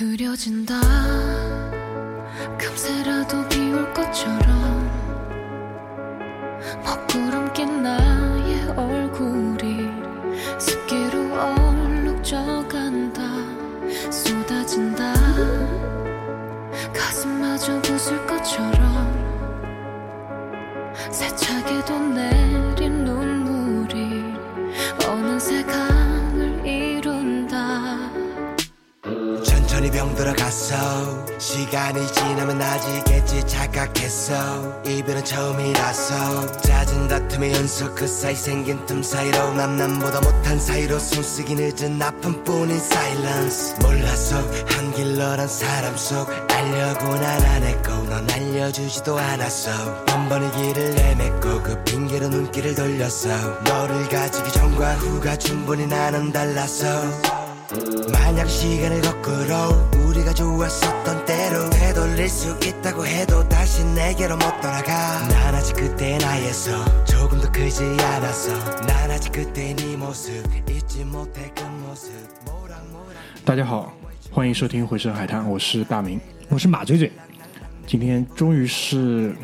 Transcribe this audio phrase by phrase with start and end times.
[0.00, 0.80] 흐려진다.
[2.56, 4.88] 금세라도 비올 것처럼
[6.82, 9.90] 먹구름 낀 나의 얼굴이
[10.58, 11.34] 습기로
[12.14, 13.22] 얼룩져간다.
[14.10, 15.12] 쏟아진다.
[16.94, 19.20] 가슴마저 부술 것처럼
[21.10, 22.49] 세차게도 내
[30.20, 30.76] 들어갔어.
[31.38, 34.82] 시간이 지나면 아지겠지 착각했어.
[34.84, 41.54] 이별은 처음이라서 잦은 다툼의 연속 그 사이 생긴 틈 사이로 난 남보다 못한 사이로 숨쉬기
[41.54, 44.36] 늦은 아픔뿐인 사일런스 몰라서
[44.68, 50.04] 한 길러란 사람 속 알려고 난 안 했고 넌 알려주지도 않았어.
[50.04, 53.28] 번번이 길을 내맺고 그 핑계로 눈길을 돌렸어.
[53.64, 56.86] 너를 가지기 전과 후가 충분히 나는 달랐어.
[58.12, 65.55] 만약 시간을 거꾸로 우리가 좋았었던 때로 되돌릴 수 있다고 해도 다시 내게로 못 돌아가 난
[65.55, 70.31] 아직 그때 나에서 조금 더 크지 않았어 난 아직 그때 네 모습
[70.69, 72.11] 잊지 못해 그 모습
[72.45, 73.15] 모락모락
[73.45, 73.93] 大家好，
[74.31, 76.19] 欢迎收听《回声海滩》，我是大明。
[76.49, 77.11] 我是马嘴嘴，
[77.87, 79.35] 今天终于是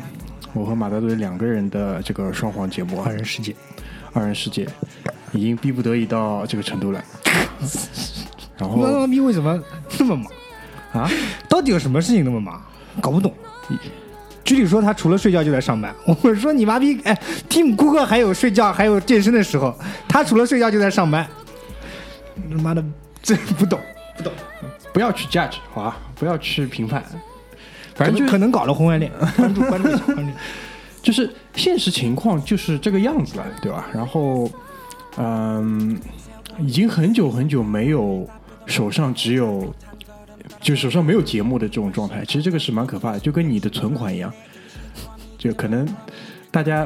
[0.52, 3.54] 我和马大队两个人的这个双簧节目啊，二人世界。
[4.14, 4.68] 二人世界
[5.32, 7.02] 已经逼不得已到这个程度了。
[8.58, 9.58] 然妈后妈逼为什么
[9.98, 10.26] 那么忙？
[10.97, 11.09] 啊，
[11.47, 12.61] 到底有什么事情那么忙？
[13.01, 13.33] 搞不懂。
[14.43, 17.13] 居里说他除了睡觉就在上班， 我说你妈逼，哎
[17.49, 21.27] ，Tim Cook 还有睡觉还有健身的时候，他除了睡觉就在上班。
[22.49, 22.83] 他妈的，
[23.21, 23.77] 真不懂，
[24.15, 24.31] 不懂，
[24.93, 27.03] 不要去 judge 好吧，不要去评判，
[27.95, 29.11] 反正就可能搞了婚外恋。
[29.35, 30.33] 关注关注一下，关注一下。
[31.01, 33.85] 就是现实情况就是这个样子了，对吧？
[33.93, 34.49] 然后，
[35.17, 35.99] 嗯，
[36.59, 38.25] 已经很久很久没有
[38.65, 39.73] 手上只有，
[40.67, 44.29] 就手上没有节目的这种状态，其实这个是蛮可怕的，就跟你的存款一样，
[45.37, 45.87] 就可能
[46.51, 46.85] 大家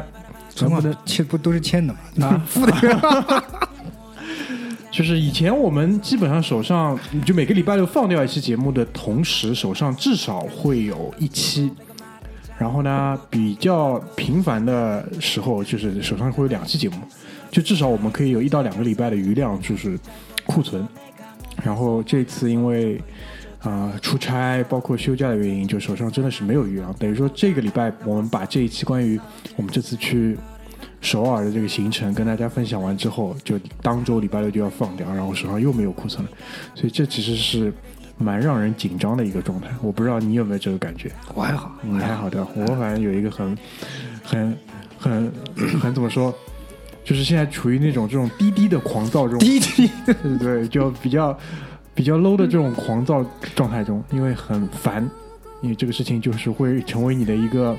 [0.52, 2.28] 存款的欠不都是欠的吗？
[2.28, 3.44] 啊， 付的。
[4.92, 11.72] 就是以前我们基本上手上就每个礼拜六放掉一期节目的同时，手上至少会有一期。
[12.60, 16.98] 然后呢，比较频繁的时候，就是手上会有两期节目，
[17.50, 20.00] 就至少我们可以有一到两个礼拜的余量，就是
[20.46, 20.88] 库存。
[21.64, 23.02] 然后这次因为
[23.62, 26.92] 啊、出差，包括休假的原因，就手上真的是没有余粮。
[26.94, 29.20] 等于说这个礼拜我们把这一期关于
[29.56, 30.36] 我们这次去
[31.00, 36.32] 首尔的这个行程跟大家分享完之后，就当周礼拜六就要放掉，然后手上又没有库存了，
[36.74, 37.72] 所以这其实是
[38.18, 39.68] 蛮让人紧张的一个状态。
[39.82, 41.12] 我不知道你有没有这个感觉？
[41.36, 43.58] 我还好，你还好的，我反正有一个很、
[44.24, 44.58] 很、
[44.98, 45.32] 很、
[45.80, 46.34] 很怎么说，
[47.04, 51.38] 就是现在处于那种这种滴滴的狂躁中，第一题对对对，就比较
[51.94, 53.26] 比较 low 的这种狂躁
[53.56, 55.10] 状态中，因为很烦，
[55.62, 57.76] 因为这个事情就是会成为你的一个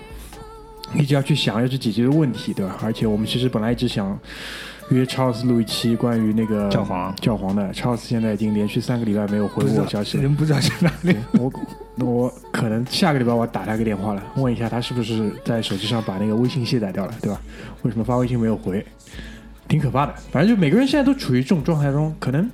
[0.95, 2.77] 一直要去想要去解决的问题，对吧？
[2.83, 4.19] 而且我们其实本来一直想
[4.91, 10.23] 约 Charles 录一期关于那个教皇教皇的，Charles 现在已经连续三个礼拜没有回不知道我消息了。
[10.23, 11.17] 人不知道去哪里。
[11.33, 11.51] 我
[12.05, 17.41] 我可能下个礼拜我打他个电话了，问一下他是不是在手机上把那个微信卸载掉了，对吧？
[17.83, 18.85] 为什么发微信没有回？
[19.69, 20.13] 挺可怕的。
[20.31, 22.51] 反正就每个人现在都处于这种状态中，可能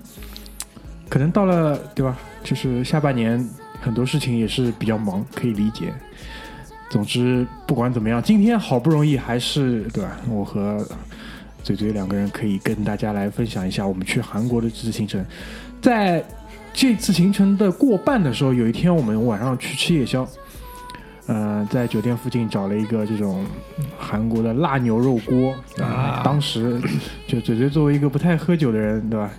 [1.08, 2.16] 可能到了对吧？
[2.44, 3.44] 就是下半年
[3.80, 5.92] 很多事情也是比较忙，可以理解。
[6.90, 10.16] 总之，不管怎么样，今天好不容易还是对吧？
[10.30, 10.86] 我和
[11.62, 15.24] 嘴嘴两个人可以跟大家来分享一下我们去韩国的这次行程。
[15.82, 16.24] 在
[16.72, 20.26] 这次行程的过半的时候，有一天我们晚上去吃夜宵，
[21.26, 23.44] 呃，在酒店附近找了一个这种
[23.98, 26.80] 韩国的辣牛肉锅啊当时
[27.26, 29.30] 就嘴嘴作为一个不太喝酒的人，对吧？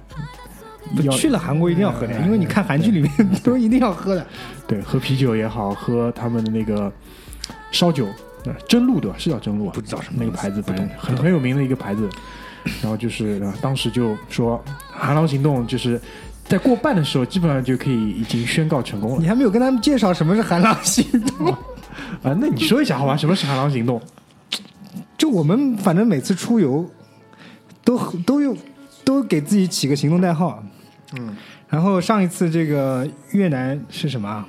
[1.03, 3.11] 要去了韩国一定要喝的，因为你看韩剧里面
[3.43, 4.25] 都一定要喝的。
[4.67, 6.91] 对喝啤酒也好，喝他们的那个
[7.71, 8.07] 烧酒，
[8.45, 9.17] 呃真露对吧？
[9.17, 9.71] 是叫真露啊？
[9.73, 12.07] 不知道什么那个牌子，不懂，很很有名的一个牌子。
[12.81, 15.99] 然后就是、呃当时就说韩狼行动就是
[16.43, 19.27] 在过半的时候，基本上就可以已经宣告成功了你。
[19.27, 21.47] 还没有跟他们介绍什么是寒狼行动。
[22.21, 23.15] 啊，那你说一下好吧？
[23.15, 23.99] 什么是寒狼行动？
[25.17, 26.89] 就我们反正每次出游，
[27.83, 28.55] 都都有
[29.05, 30.61] 都给自己起个行动代号。
[31.17, 31.35] 嗯，
[31.69, 34.47] 然后上一次这个越南是什么啊？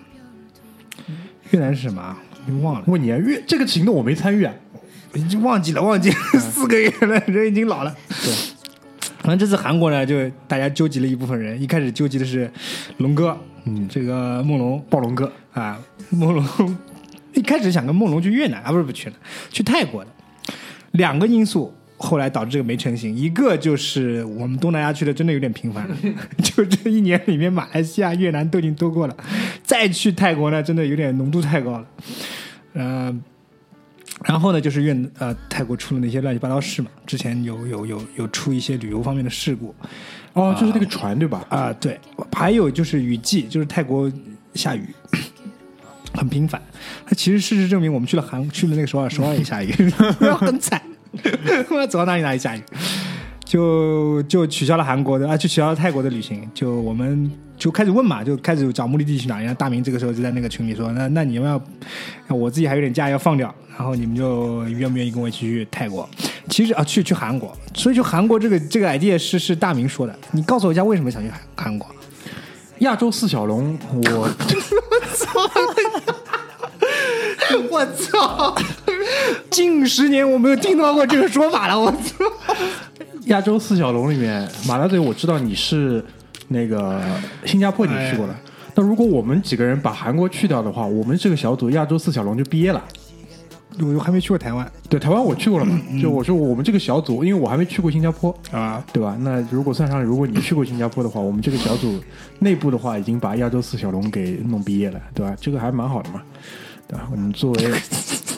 [1.50, 2.18] 越南是什么啊？
[2.42, 4.52] 已经忘了，问你啊，越这个行动我没参与啊。
[5.14, 7.92] 已经忘记了，忘记了， 四个月了，人已经老了。
[8.08, 8.32] 对，
[9.18, 12.48] 反正这次韩国呢，就大家纠集了一部分人，一开始纠集的是
[12.98, 15.76] 龙哥，嗯，这个梦龙暴龙哥，啊，
[16.10, 16.76] 梦龙
[17.34, 19.16] 一开始想跟梦龙去越南啊，不是不去了，
[19.50, 20.10] 去泰国的。
[20.92, 25.94] 两个因素后来导致这个没成型，一个就是我们东南亚去的真的有点频繁了，
[26.42, 29.14] 就这一年里面，马来西亚、越南都已经多过了，
[29.62, 31.86] 再去泰国呢，真的有点浓度太高了。
[32.72, 33.14] 呃，
[34.24, 39.74] 然后呢，就是越呃泰国出了那些乱七八糟事嘛，之前有有有有出一些旅游方面的事故
[40.32, 41.44] 哦，就是那个船对吧？
[41.50, 42.00] 啊、对，
[42.32, 44.10] 还有就是雨季，就是泰国
[44.54, 44.82] 下雨。
[46.12, 46.60] 很频繁，
[47.06, 49.70] 它其实事实证明，我们去了韩去了那个首尔，首尔也下雨，
[50.40, 50.82] 很惨。
[51.70, 52.62] 我要走到哪里哪里下雨，
[53.44, 56.48] 就就取消了韩国的啊，就取消了泰国的旅行。
[56.54, 59.44] 就我们就开始问嘛，就开始找目的地去哪里。
[59.44, 61.48] 然后大明这个时候就在那个群里说：“那那你们
[62.28, 66.08] 要，我自己还有点假要放掉，然后你们就愿不愿意跟我一起去泰国？
[66.48, 67.52] 其实啊，去去韩国。
[67.74, 70.16] 所以就韩国这个这个 idea 是是大明说的。
[70.30, 71.88] 你告诉我一下为什么想去韩韩国？
[72.78, 74.30] 亚洲四小龙，我
[77.70, 78.54] 我操！
[79.50, 82.24] 近十年我没有听到过这个说法了，我操！
[83.26, 86.04] 亚洲四小龙里面，马大嘴，我知道你是
[86.48, 87.00] 那个
[87.44, 88.36] 新加坡你去过了。
[88.74, 92.82] 那如果我们几个人把韩国去掉的话，我们这个小组亚洲四小龙就毕业了。
[93.78, 95.80] 我还没去过台湾对，台湾我去过了嘛？
[96.02, 99.16] 就我说我们这个小组，因为我还没去过新加坡，啊，对吧？
[99.20, 101.98] 那如果算上，如果你去过新加坡的话，我们这个小组
[102.40, 105.34] 内部的话，已经把亚洲四小龙给弄毕业了，对吧？
[105.40, 106.20] 这个还蛮好的嘛，
[106.90, 107.06] 对吧？
[107.12, 107.72] 我们作为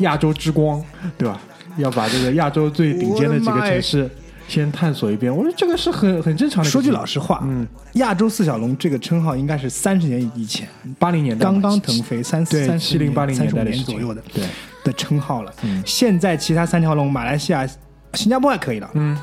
[0.01, 0.83] 亚洲之光，
[1.17, 1.41] 对吧？
[1.79, 4.11] 要把这个亚洲最顶尖的几个城市
[4.47, 6.69] 先探索一遍，我觉得这个是很很正常的。
[6.69, 10.69] 说句老实话，嗯，亚洲四小龙这个称号应该是三十年以前
[10.99, 14.45] 八零年代刚刚腾飞，三四三七零八零年代年左右的对，
[14.85, 15.55] 的称号了。
[15.63, 17.67] 嗯现在其他三条龙，马来西亚、
[18.13, 19.17] 新加坡还可以了，嗯，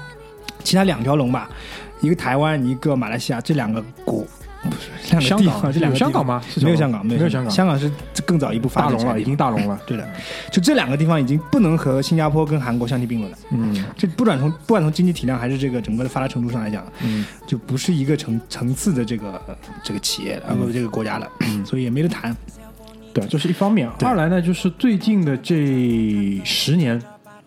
[0.63, 1.47] 其他两条龙吧，
[2.01, 4.25] 一个台湾，一个马来西亚，这两个国
[4.63, 6.41] 不是两个地方，香港这两个香港吗？
[6.61, 7.79] 没有香港，没有香港，香港。
[7.79, 7.89] 是
[8.25, 9.79] 更早一步发大龙了，展起来的已经大龙了。
[9.87, 10.07] 对的，
[10.51, 13.37] 就这两个地方已经不能和新加坡跟韩国相提并论了。
[13.51, 13.83] 嗯。
[13.97, 21.63] 这不管从不管从经济体量还是这个整个的发达程度上来讲，嗯，就不是一个层层次的这个呃这个企业了，呃不这个国家了，嗯。
[21.65, 22.35] 所以也没得谈。
[23.13, 23.89] 对，这是一方面。
[24.01, 27.01] 二来呢，就是最近的这十年，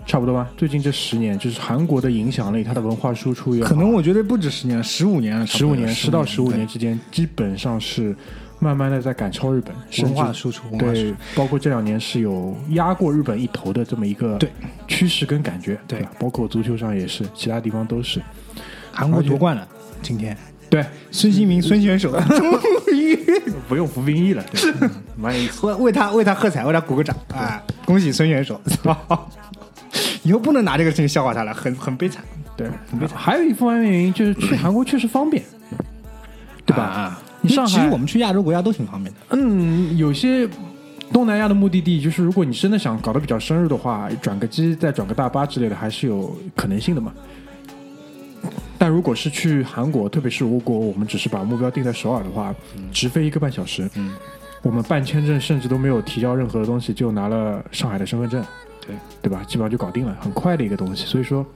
[0.06, 0.48] 差不多吧。
[0.56, 8.14] 最近这十年，就是韩国的影响力，它的文化输出也可能我觉得不止十年了，十五年十五年，十到十五年之间，基本上是
[8.58, 14.50] 慢慢的在赶超日本，文化至输出，对，包括这两年是有压过日本一头的这么一个对
[14.86, 16.10] 趋势跟感觉，对吧？
[16.18, 18.20] 包括足球上也是，其他地方都是。
[18.92, 19.66] 韩国夺冠了，
[20.02, 20.36] 今天
[20.68, 22.52] 对，孙兴民孙选手终
[22.94, 23.16] 于
[23.68, 25.66] 不用服兵役了，对， 嗯蛮有意思。
[25.66, 27.62] 为为他为他喝彩，为他鼓个掌啊！
[27.84, 28.60] 恭喜孙选手，
[30.22, 32.22] 以后不能拿这个事情笑话他了，很很悲惨，
[32.56, 35.42] 对，很悲惨还有一方面原因就是去韩国确实方便，
[36.64, 36.82] 对吧？
[36.82, 40.48] 啊，你上海其实我们去亚洲国家都挺方便的，嗯，有些
[41.12, 47.12] 东南亚的目的地，就是如果你真的想搞得比较深入的话，转个机再转个大巴之类的，还是有可能性的嘛。
[48.78, 52.52] 但如果是去韩国，特别是如果我们只是把目标定在首尔的话，
[52.92, 54.12] 直飞一个半小时，嗯，
[54.62, 58.44] 我们办签证甚至都没有提交任何的东西，就拿了上海的身份证，
[58.86, 59.42] 对对吧？
[59.46, 61.06] 基本上就搞定了，很快的一个东西。
[61.06, 61.46] 所以说，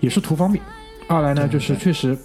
[0.00, 0.62] 也是图方便。
[1.08, 2.16] 二来呢，就是确实，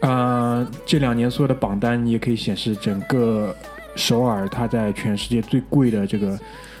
[0.00, 3.54] 呃，这两年所有的榜单你也可以显示，整个
[3.96, 6.38] 首尔它在全世界最贵的这个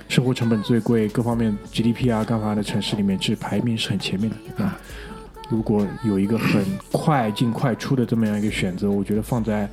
[0.08, 4.78] 生活成本最贵，各方面 GDP 啊干嘛的城市里面，是排名是很前面的啊。
[5.50, 9.68] 如果有一个很快进快出的这么样一个选择，我觉得放在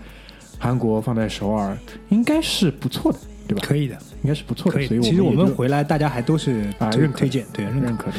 [0.58, 1.78] 韩国、放在首尔
[2.10, 3.64] 应该是不错的，对吧？
[3.66, 4.82] 可以的，应该是不错的。
[4.88, 8.18] 所以其实我们回来，大家还都是啊认可推推荐，对认可，的。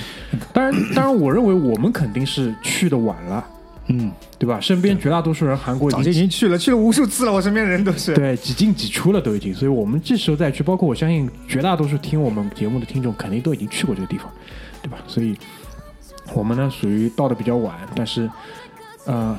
[0.53, 3.45] 当然，当然，我认为我们肯定是去的晚了，
[3.89, 4.61] 嗯，对吧？
[4.61, 14.31] 身边绝大多数人韩国早就已已经经去了，去了无数次了，我身边人都是，对几进几出了都已经，所以我们这时候再去，包括我相信绝大多数听我们节目的听众肯定都已经去过这个地方，
[14.83, 14.99] 对吧？
[15.07, 15.37] 所以
[16.35, 18.29] 我们呢属于到的比较晚，但是
[19.07, 19.39] 呃，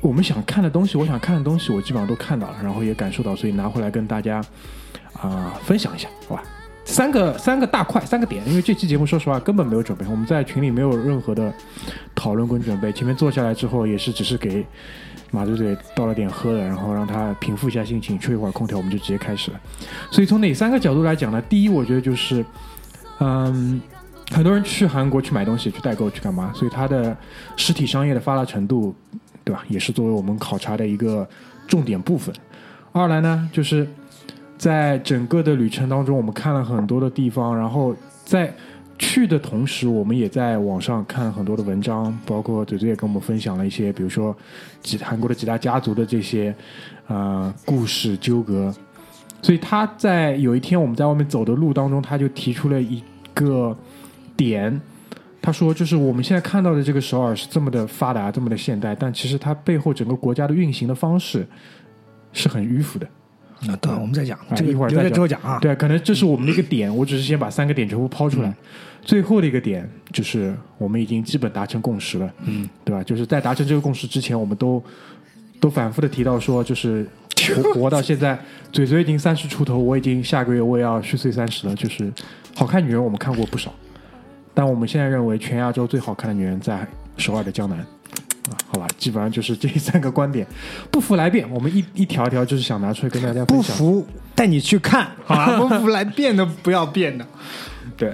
[0.00, 4.42] 我们想看的东西，我想看的东西，我基本上都看到了，然后也感受到，所以拿回来跟大家
[5.14, 6.42] 啊、分享一下，好吧？
[6.84, 11.52] 三个三个大块三个点，因为这期节目说实话根本没有准备，我们在群里没有任何的
[12.14, 14.66] 讨论跟准备，前面坐下来之后也是只是给
[15.30, 19.60] 马队队倒了点喝的，然后让他平复一下心情，吹一会儿空调，我们就直接开始了。
[20.10, 21.40] 所以从哪三个角度来讲呢？
[21.42, 22.44] 第一，我觉得就是，
[23.20, 23.80] 嗯，
[24.32, 27.16] 很多人去韩国去买东西、去代购、去干嘛，所以它的
[27.56, 28.92] 实体商业的发达程度，
[29.44, 29.62] 对吧？
[29.68, 31.26] 也是作为我们考察的一个
[31.68, 32.34] 重点部分。
[32.90, 33.88] 二来呢，就是
[34.62, 38.54] 在整个的旅程当中，我们看了很多的地方，然后在
[38.96, 44.32] 去的同时，我们也在网上看很多的文章，包括嘴嘴也跟我们分享了一些，比如说
[44.80, 46.54] 几韩国的几大家族的这些
[47.08, 48.72] 呃故事纠葛。
[49.42, 53.02] 所以他在有一天我们在外面走的路当中，他就提出了一
[53.34, 53.76] 个
[54.36, 54.80] 点，
[55.40, 61.44] 他说，就是我们现在看到的这个首尔是这么的发达，这么的现代，但其实它背后整个国家的运行的方式
[62.32, 63.08] 是很迂腐的。
[63.66, 65.58] 那等我们再讲啊这个一会儿再讲之后讲啊。
[65.60, 68.52] 对，可能这是我们的一个点，我只是先把三个点全部抛出来。
[69.04, 73.02] 最后的一个点就是我们已经基本达成共识了，嗯，对吧？
[73.02, 74.82] 就是在达成这个共识之前，我们都
[75.58, 77.04] 都反复的提到说，就是
[77.62, 78.38] 活活到现在，
[78.70, 81.74] 嘴嘴已经三十出头，我已经下个月我也要虚岁三十了。
[81.74, 82.12] 就是
[82.54, 83.72] 好看女人我们看过不少，
[84.54, 87.84] 但我们现在认为全亚洲最好看的女人在首尔的江南。
[88.50, 90.46] 啊，好吧，基本上就是这三个观点，
[90.90, 91.48] 不服来辩。
[91.50, 93.76] 我们一一条一条就是想拿出来跟大家分享。
[93.76, 95.56] 不服带你去看， 好吧？
[95.60, 97.26] 不服来辩的不要辩的。
[97.96, 98.12] 对，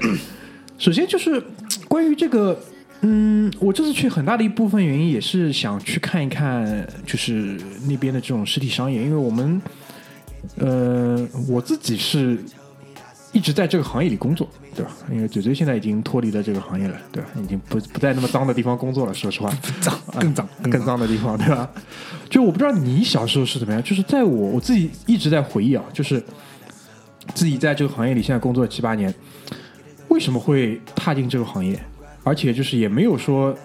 [0.76, 1.42] 首先就是
[1.88, 2.58] 关于这个，
[3.00, 7.58] 嗯，我这次去很大的一部分原因也是想去看一看，就是
[7.88, 9.62] 那边的这种实体商业，因为我们，
[10.56, 12.38] 呃，我自己是
[13.32, 14.92] 一直在这个行业里工作，对吧？
[15.10, 17.28] 因为嘴嘴现在已经脱离了这个行业了，对吧？
[17.42, 21.68] 已经不不在那么脏的地方工作了，说实话， 脏更脏更脏的地方，对吧？
[22.30, 26.22] 就我不知道你小时候是怎么样，就是在我我自己一直在回忆啊，就是
[27.34, 29.12] 自己在这个行业里现在工作了七八年，
[30.08, 31.76] 为什么会踏进这个行业？
[32.22, 33.56] 而且就是也没有说，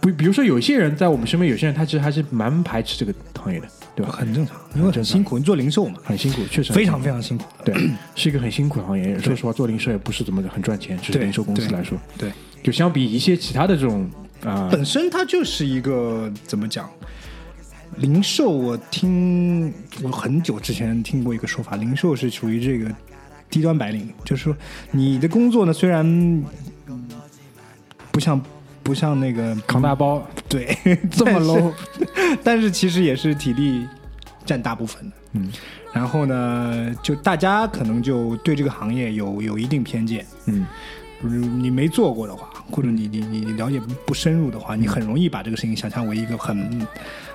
[0.00, 4.12] 比，比如说有些人在我们身边，有些人他其实还是蛮排斥这个行业的，对吧？
[4.12, 7.44] 很正常，因为很辛苦，你做零售嘛，很辛苦，确实非常非常辛苦。
[7.64, 7.74] 对，
[8.14, 9.18] 是一个很辛苦的行业。
[9.18, 12.30] 说实话，做零售也不是怎么很赚钱，只是对零售公司来说，对，
[12.62, 14.08] 就相比一些其他的这种
[14.44, 16.88] 啊、本身它就是一个怎么讲？
[17.96, 19.72] 零售，我听
[20.02, 22.94] 我很久之前听过一个说法，零售是属于这个
[23.48, 24.54] 低端白领，就是说
[24.90, 26.04] 你的工作呢，虽然
[26.86, 27.08] 嗯
[28.12, 28.38] 不像
[28.86, 30.24] 不像那个扛大包。
[30.48, 30.78] 对
[31.10, 31.72] 这么 low，
[32.44, 33.84] 但是其实也是体力
[34.44, 35.16] 占大部分的。
[35.32, 35.52] 嗯。
[35.92, 40.64] 然后呢，就大家可能就对这个行业有有一定偏见，嗯。
[41.22, 46.86] 嗯，你没做过的话，或者你你你你了解不不深入的话，你很容易把这个事情想象为一个很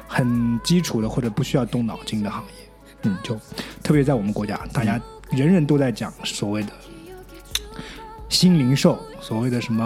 [0.08, 3.10] 很基础的或者不需要动脑筋的行业。
[3.10, 3.17] 嗯。
[3.24, 3.38] 就
[3.84, 6.70] 特别在我们国家，大家人人都在讲所谓的
[8.32, 9.84] 新零售，所谓的什么、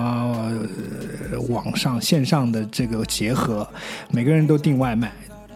[1.31, 3.67] 呃、网上线上的这个结合，
[4.11, 5.11] 每个人都订外卖，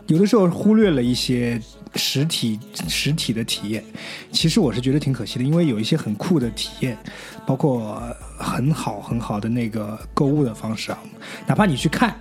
[0.07, 1.61] 有的时候忽略了一些
[1.95, 3.83] 实体实体的体验。
[4.31, 6.97] 其实我是觉得挺可惜的，因为有一些很酷的体验，
[7.45, 8.01] 包括
[8.39, 10.99] 很好很好的那个购物的方式啊，
[11.45, 12.19] 哪怕你去看，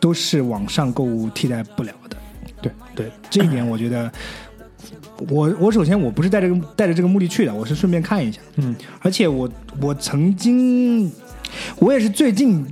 [0.00, 2.16] 都是网上购物替代不了的。
[2.60, 4.10] 对对，这一点我觉得，
[5.30, 8.40] 我我首先我不是带这个带着这个目的去的，我是顺便看一下。
[8.56, 9.48] 嗯而且我
[9.80, 11.10] 我曾经，
[11.78, 12.64] 我也是最近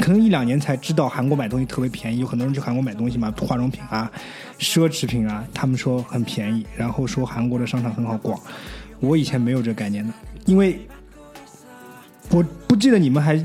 [0.00, 4.10] 可能一两年才知道韩国买东西特别便宜，有很多人去韩国买东西嘛，化妆品啊、
[4.58, 8.38] 奢侈品啊，他们说很便宜，然后说韩国的商场很好逛。
[9.00, 10.12] 我以前没有这个概念的，
[10.44, 10.80] 因为
[12.30, 13.40] 我不记得你们还，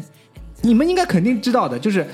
[0.61, 2.05] 你们应该肯定知道的，就是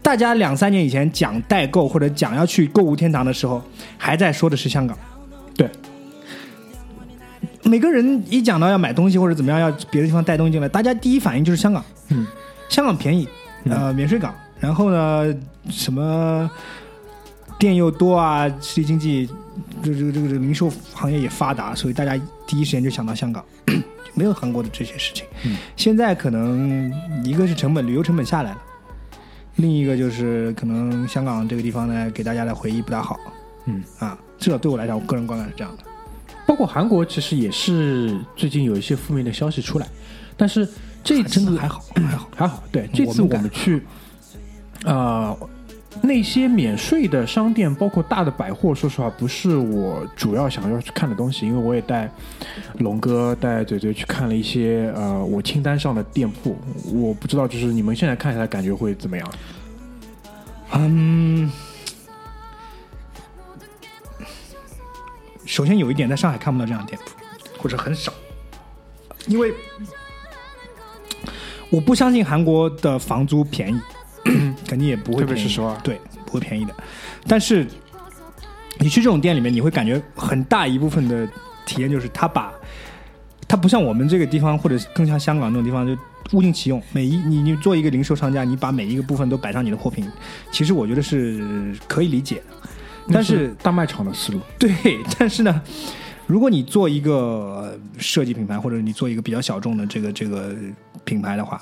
[0.00, 3.62] 大家两三年以前讲代购或者讲要去购物天堂的时候，
[3.98, 4.96] 还在说的是香港。
[5.56, 5.70] 对，
[7.64, 11.84] 每个人一讲到要买东西或者怎么样，要别的地方带东西进来，大家第一反应就是香港。
[12.08, 12.26] 嗯，
[12.68, 13.28] 香港便宜，
[13.64, 15.34] 呃，免税港，然后呢，
[15.70, 16.50] 什么
[17.58, 19.28] 店又多啊，实体经济，
[19.82, 23.44] 这这个这个这个零售行业也发达，所以大家第一时间就想到香港，
[24.14, 25.24] 没有韩国的这些事情。
[25.44, 26.92] 嗯现在可能
[27.24, 28.58] 一个是成本，旅游成本下来了，
[29.56, 33.18] 另一个就是可能香港这个地方呢，给大家的回忆不大好
[33.66, 35.84] 嗯，啊，至少对我来讲，我个人观感是这样的。
[36.44, 39.86] 包括韩国其实也是最近有一些负面的消息出来，
[40.36, 40.68] 但是
[41.04, 42.28] 这次真的还好， 还好。
[42.34, 43.80] 还好，对，这次我们去，
[44.84, 45.34] 呃，
[46.02, 52.10] 那些免税的商店，包括大的百货，说实话不是我主要想要去看的东西，因为我也带
[52.78, 56.56] 龙哥、带嘴嘴去看了一些呃我清单上的店铺，
[56.92, 59.32] 我不知道就是你们现在看起来感觉会怎么样？
[60.74, 61.50] 嗯，
[65.52, 68.10] 首先有一点，在上海看不到这样的店铺，或者很少，
[69.26, 69.52] 因为
[71.68, 73.78] 我不相信韩国的房租便宜，
[74.66, 76.74] 肯定也不会是首尔对，不会便宜的。
[77.28, 77.66] 但是
[78.78, 81.28] 你去这种店里面，你会感觉很大一部分的
[81.66, 82.50] 体验就是他把。
[83.46, 85.94] 他不像我们这个地方，或者更像香港这种地方，就
[86.34, 86.82] 物尽其用。
[86.92, 90.10] 每一你你做一个零售商家，你把每一个部分都摆上你的货品，
[90.50, 92.70] 其实我觉得是可以理解的。
[93.08, 94.72] 但那是大卖场的思路， 对，
[95.18, 95.60] 但是呢，
[96.26, 100.54] 如果你做一个呃设计品牌，或者你做一个比较小众的这个这个
[101.04, 101.60] 品牌的话，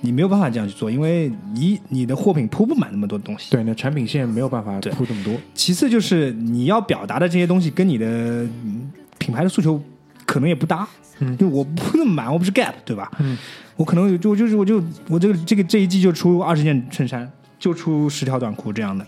[0.00, 3.50] 你没有办法这样去做，因为你你的货品铺不满那么多东西。
[3.50, 9.82] 对，那产品线没有办法铺这么多，其次就是你要表达的这些东西跟你的嗯品牌的诉求
[10.24, 10.88] 可能也不搭。
[11.20, 13.10] 嗯就我不那么满，我不是 Gap 对吧？
[13.18, 13.36] 嗯，
[13.74, 17.28] 我可能就就是我就我这个这个这一季就出二十件衬衫，
[17.58, 19.04] 就出十条短裤这样的。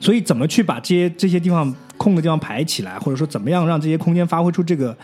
[0.00, 4.96] 所以怎么去把这些这些地方空的地方排起来，或者说怎么样让这些空间发挥出这个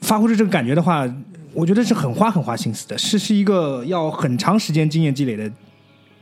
[0.00, 1.08] 发挥出这个感觉的话，
[1.52, 5.50] 我觉得是很花很花心思的，是是一个要很长时间经验积累的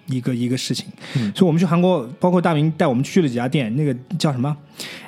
[0.07, 0.87] 一个一个事情。
[1.17, 1.33] 嗯。
[1.35, 4.57] 所以我们去韩国，包括大明带我们去了几家店，那个叫什么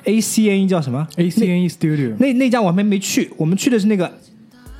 [0.03, 4.07] ？A C N E 叫什么？ACNE E Studio 那那家我还没没去，我们去的是那个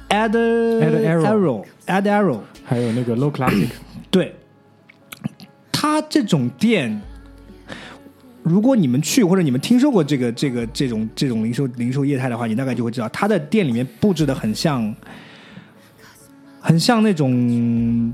[0.10, 3.68] Ad Ad Arrow Arrow Ad Arrow，还有那个 Low Classic，
[4.10, 4.36] 对，
[5.72, 7.02] 他这种店，
[8.46, 14.96] 如果你们去或者你们听说过这个这个这种这种零售零售业态的话，你大概就会知道，它的店里面布置的很像，
[16.60, 18.14] 很像那种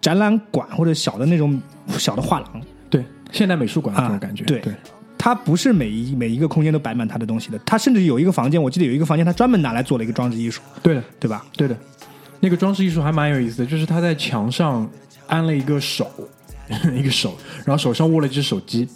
[0.00, 1.60] 展览馆或者小的那种
[1.98, 2.62] 小的画廊。
[2.88, 4.72] 对，现代美术馆这种啊感觉，对对，
[5.18, 11.44] 它不是每一每一个空间都摆满它的东西的，它甚至有一个房间，我记得有一个房间，它专门拿来做了一个装置艺术，对的，对吧？
[11.56, 11.76] 对的，
[12.38, 14.88] 那个装置艺术还蛮有意思的，就是他在墙上
[15.26, 16.08] 安了一个手，
[16.94, 18.88] 一个手，然后手上握了一只手机，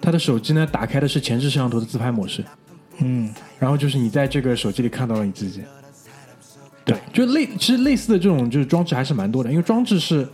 [0.00, 2.44] 他的手机呢打开的是前置摄像头的自拍模式，
[2.98, 5.62] 嗯，然后就是你在这个手机里看到了你自己。
[6.84, 10.24] 对，就类其实类似的这种就是装置还是蛮多的，因为装置是，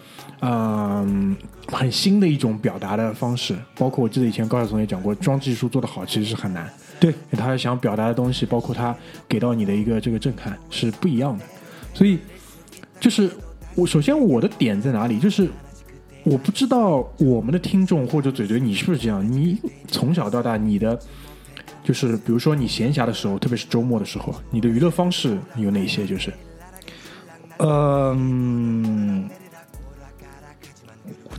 [0.40, 1.34] 嗯、
[1.66, 3.56] 很新的一种表达的方式。
[3.75, 6.70] 包括我记得以前高晓松也讲过，装置艺术做得好其实是很难。
[7.00, 8.94] 对，他想表达的东西，包括他
[9.26, 11.44] 给到你的一个这个震撼是不一样的。
[11.94, 12.18] 所以，
[13.00, 13.30] 就是
[13.75, 15.18] 我首先我的点在哪里？
[15.18, 15.49] 就是
[16.25, 19.26] 我不知道我们的听众或者嘴嘴你是不是这样？
[19.26, 20.99] 你从小到大你的
[21.83, 26.07] 就是比如说你闲暇的时候，特别是周末的时候，你的娱乐方式有哪些？
[26.07, 26.33] 就是
[27.59, 29.29] 呃，嗯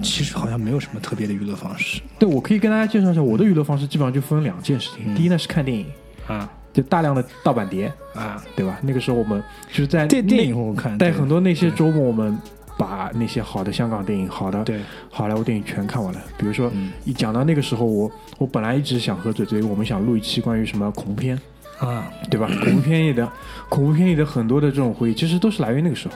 [0.02, 5.14] 其实好像没有什么特别的娱乐方式对我可以跟大家介绍一下我的娱乐方式，基本上就分两件事情。
[5.16, 5.86] 第一呢是看电影，
[6.28, 8.80] 啊就大量的盗版碟，啊，对吧？
[8.82, 12.36] 那个时候我们就是在电电影那我看在对很多那些周末，我们
[12.78, 14.82] 把那些好的香港电影、好的对
[15.12, 16.22] 好莱坞电影全看完了。
[16.38, 21.40] 比如说嗯，一讲到那个时候，我我本来一直想和嘴嘴，我们想录一期关于什么恐怖片，
[21.80, 22.48] 啊，对吧？
[22.64, 23.32] 恐怖片里的
[23.70, 26.16] 恐怖片里的很多的这种回忆，其实都是来源于那个时候，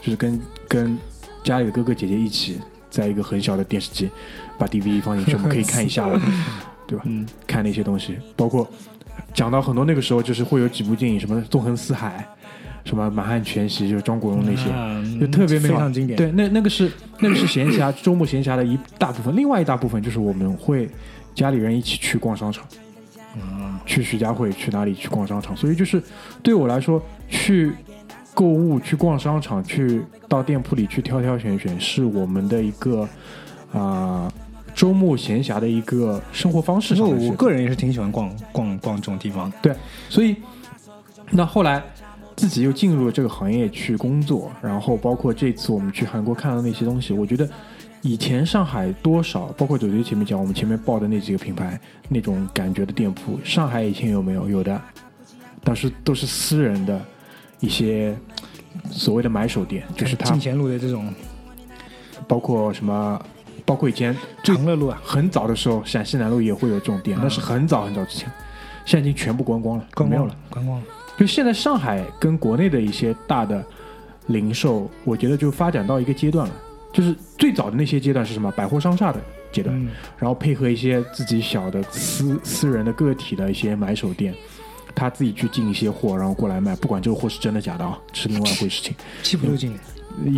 [0.00, 0.98] 就是跟跟
[1.42, 4.08] 家里的哥哥姐姐一起，在一个很小的电视机
[4.58, 6.18] 把 DVD 放进去，我们可以看一下午，
[6.86, 7.04] 对吧？
[7.06, 8.68] 嗯，看那些东西，包括
[9.34, 12.26] 讲到很多那个时候，就是会有几部电影，什么《纵横四海》，
[12.86, 14.70] 什么《满汉全席》，就是张国荣那些。
[14.70, 16.16] 啊就特别非常经典。
[16.16, 20.88] 对，那那个是那个是闲暇周末闲暇的一大部分，另外一大部分就是我们会
[21.34, 22.64] 家里人一起去逛商场，
[23.34, 26.02] 嗯去徐家汇去哪里去逛商场，所以就是
[26.42, 27.72] 对我来说，去
[28.34, 33.08] 购物、去逛商场、去到店铺里去挑挑选选，是我们的一个
[33.72, 34.30] 啊、
[34.74, 39.50] 周末闲暇的一个生活方式其实我上的事我个人也是挺喜欢逛逛逛这种地方。
[39.62, 39.74] 对，
[40.08, 40.36] 所以
[41.30, 41.82] 那后来
[42.36, 47.48] 自己又进入了这个行业去工作，然后包括这次我们去韩国看到那些东西，我觉得
[48.02, 54.48] 以前上海多少，包括九九前面讲我们前面报的那几个品牌那种感觉的店铺，上海以前有没有？
[54.48, 54.80] 有的，
[55.64, 57.02] 但是都是私人的
[57.58, 58.14] 一些
[58.90, 61.12] 所谓的买手店，就是他进前路的这种
[62.28, 63.20] 包括什么，
[63.64, 68.30] 包括以前长乐路啊，很早的时候，陕西南路也会有这种店，那是很早很早之前，
[68.84, 70.84] 现在已经全部关光了，关光没有了。，关光了。
[71.18, 73.64] 就现在上海跟国内的一些大的
[74.26, 76.54] 零售，我觉得就发展到一个阶段了。
[76.92, 78.50] 就是最早的那些阶段是什么？
[78.52, 79.20] 百货商厦的
[79.52, 84.34] 阶段，嗯然后配合一些自己小的私私人的个体的一些买手店，
[84.94, 88.94] 他自己去进一些货，然后过来卖，不管这个货是真的假的啊，是另外一回事情。
[89.22, 89.78] 七浦路进，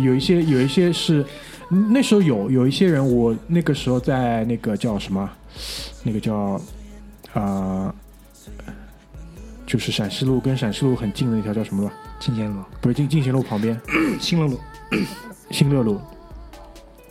[0.03, 1.23] 有一些有一些是
[1.69, 5.29] 那时候有有一些人，我那个时候在那个叫什么，
[6.03, 6.35] 那个叫
[7.33, 7.93] 啊、
[8.65, 8.73] 呃
[9.69, 11.91] 就是陕西路跟陕西路很近的那条叫什么路？
[12.19, 13.79] 进贤路，不是进进贤路旁边，
[14.19, 14.59] 新乐路，
[15.51, 16.01] 新乐路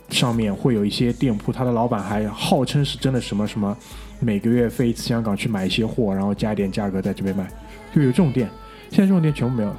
[0.09, 3.77] 上面会有一些店铺，他的老板还号称是真的什么什么，
[4.19, 7.49] 每个月飞一次香港去买一些货，然后加一点价格在这边卖，
[7.95, 8.49] 就有这种店。
[8.89, 9.77] 现在这种店全部没有了，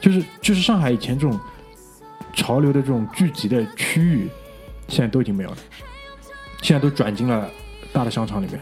[0.00, 1.38] 就是就是上海以前这种
[2.32, 4.28] 潮流的这种聚集的区域，
[4.88, 5.56] 现在都已经没有了，
[6.60, 7.48] 现在都转进了
[7.92, 8.58] 大的商场里面。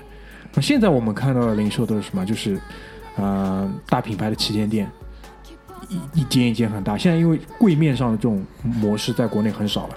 [0.52, 2.26] 那现在我们看到的零售都是什么？
[2.26, 2.60] 就是
[3.16, 4.90] 呃大品牌的旗舰店，
[5.88, 6.96] 一一间一间很大。
[6.96, 9.94] 现在因为柜面上的这种模式在国内很少了，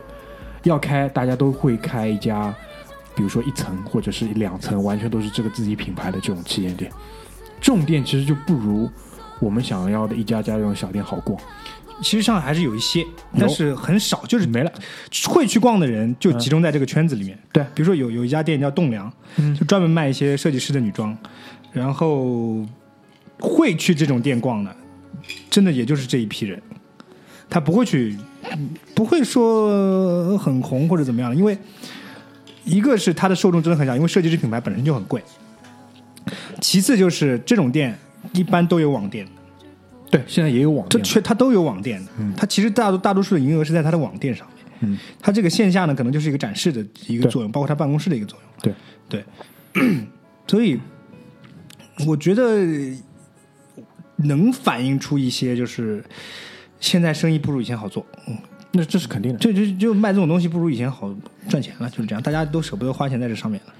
[0.63, 2.53] 要开大家都会开一家，
[3.15, 6.91] 比如说一层或者是两层，完全都是这个自己品牌的这种旗舰店。
[7.61, 8.89] 这种店其实就不如
[9.39, 11.39] 我们想要的一家家这种小店好逛，
[12.01, 13.03] 其实上海还是有一些，
[13.39, 14.71] 但是很少，就是没了。
[15.27, 17.39] 会去逛的人就集中在这个圈子里面。
[17.51, 21.17] 对比如说有有一家店叫栋梁，嗯就专门卖一些设计师的女装，
[21.71, 22.65] 然后
[23.39, 24.75] 会去这种店逛的，
[25.49, 26.61] 真的也就是这一批人，
[27.49, 28.17] 他不会去，
[28.93, 31.57] 不会说很红或者怎么样，因为
[32.63, 35.21] 一个是它的受众真的很小，因为设计师品牌本身就很贵，
[36.61, 37.97] 其次就是这种店
[38.33, 39.27] 一般都有网店，
[40.09, 42.03] 对，现在也有网这店，确它都有网店。
[42.03, 44.47] 的，它其实大多大多数的营业额是在它的网店上。
[44.47, 48.49] 面，嗯，它这个线下呢可能就是一个展示的一个作用，包括它办公室的一个作用。
[48.61, 48.73] 对。
[49.07, 49.23] 对，
[50.47, 50.79] 所以
[52.07, 52.65] 我觉得
[54.17, 56.03] 能反映出一些就是
[56.79, 58.37] 现在生意不如以前好做，嗯，
[58.71, 59.37] 那这是肯定的。
[59.39, 61.13] 这就就卖这种东西不如以前好
[61.49, 63.73] 赚钱了，就是这样，大家都舍不得花钱在这上面了。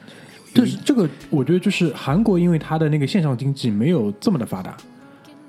[0.54, 4.76] 这这个，我觉得就是韩国，因为它的那个线上经济没有这么的发达，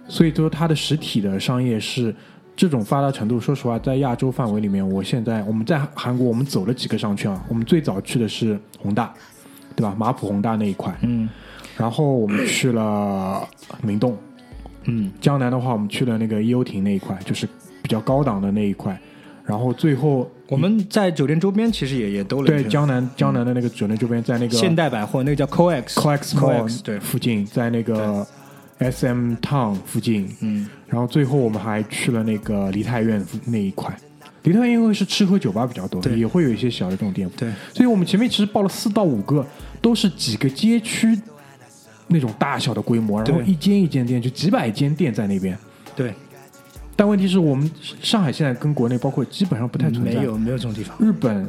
[0.08, 2.14] 所以说它的实体的商业是
[2.56, 3.38] 这种发达程度。
[3.38, 7.44] 说实话，在亚洲范围里面，我现在我们在韩国，我们走了几个商圈啊。
[7.48, 9.14] 我们最早去的是宏大，
[9.76, 9.94] 对吧？
[9.96, 11.28] 马普宏大那一块，嗯
[11.76, 13.46] 然后我们去了
[13.82, 14.16] 明洞，
[14.86, 15.12] 嗯。
[15.20, 17.46] 江南的话，我们去了那个优亭那一块，就是
[17.82, 18.98] 比较高档的那一块。
[19.44, 28.26] 然后最后我们在酒店周边其实也也兜了对江南江南的那个酒店周边，在那个现代百货那个叫 COEX COEX COEX 对，附近，在那个
[28.80, 30.68] SM Town 附近，嗯。
[30.88, 33.96] 然后最后我们还去了那个梨泰院那一块。
[34.42, 36.18] 梨泰院因为是吃喝酒吧比较多，对。
[36.18, 37.52] 也会有一些小的这种店铺，对。
[37.72, 39.46] 所以我们前面其实报了四到五个，
[39.80, 41.16] 都是几个街区
[42.08, 45.56] 那种大小的规模，然后一间一间店就几百间店在那边。
[45.94, 46.14] 对，
[46.94, 50.96] 但问题是我们上海现在跟国内包括基本上不太存在，没有没有这种地方。
[51.00, 51.48] 日本，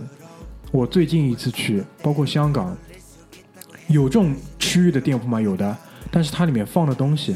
[0.72, 2.76] 我最近一次去，包括香港，
[3.88, 5.40] 有这种区域的店铺吗？
[5.42, 5.78] 有的，
[6.12, 7.36] 但是它里面放的东西，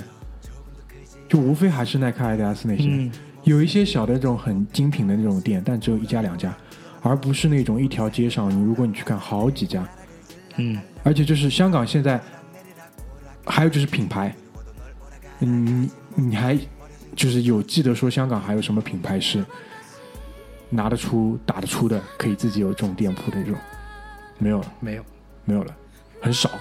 [1.28, 3.12] 就无非还是耐克、阿迪达斯那些，嗯。
[3.44, 6.56] 有一些小的这种很精品的那种店，但只有一家两家，
[7.02, 9.84] 而不是那种一条街上，你如果你去看好几家，
[10.58, 10.78] 嗯。
[11.02, 12.22] 而且就是香港现在，
[13.46, 14.36] 还有就是品牌，
[15.40, 16.58] 嗯，你还
[17.16, 19.44] 就是有记得说香港还有什么品牌是
[20.70, 23.60] 拿得出、打得出的，可以自己有这种店铺的这种，
[24.38, 25.04] 没有了，没有。
[25.44, 25.76] 没有了，
[26.22, 26.52] 很少，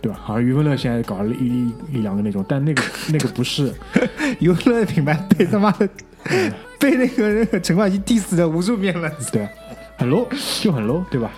[0.00, 0.18] 对吧？
[0.20, 2.82] 好像余文乐现在搞了一一一两个那种，但那个
[3.12, 3.72] 那个不是，
[4.40, 5.86] 余文乐的品牌被他妈的
[6.80, 9.12] 被那个那个陈冠希 diss 了无数遍了。
[9.30, 9.50] 对啊，
[9.98, 10.26] 很 low，
[10.62, 11.30] 就很 low，对吧？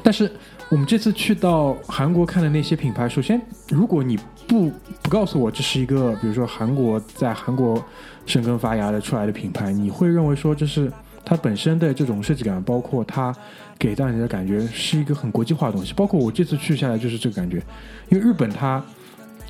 [0.00, 0.30] 但是
[0.68, 4.68] 我们这次去到韩国看的那些品牌，首先，如果你不
[5.00, 7.82] 不告诉我这是一个，比如说韩国在韩国
[8.26, 10.92] 生根发芽的出来的品牌，你会认为说这是
[11.24, 13.32] 它本身的这种设计感，包括它
[13.78, 15.94] 给到你的感觉是一个很国际化的东西。
[15.94, 17.62] 包括我这次去下来就是这个感觉，
[18.08, 18.84] 因为日本它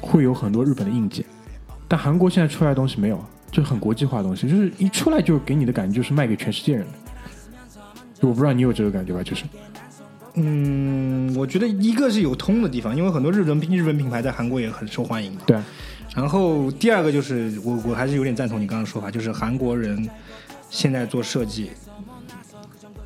[0.02, 1.24] 会有很多日本的硬件，
[1.88, 3.18] 但韩国现在出来的东西没有，
[3.50, 6.92] 就很国际化的东西，就是一出来就给你的感觉就是卖给全世界人的。
[8.20, 9.22] 我不知道你有这个感觉吧？
[9.22, 9.44] 就是
[10.36, 15.40] 嗯，我觉得一个是有通的地方，因为很多日本日本品牌在韩国也很受欢迎嘛。
[15.46, 15.64] 对啊，
[16.14, 20.08] 然后第二个就是我我还是有点赞同你刚刚的说法，就是韩国人
[20.68, 21.70] 现在做设计，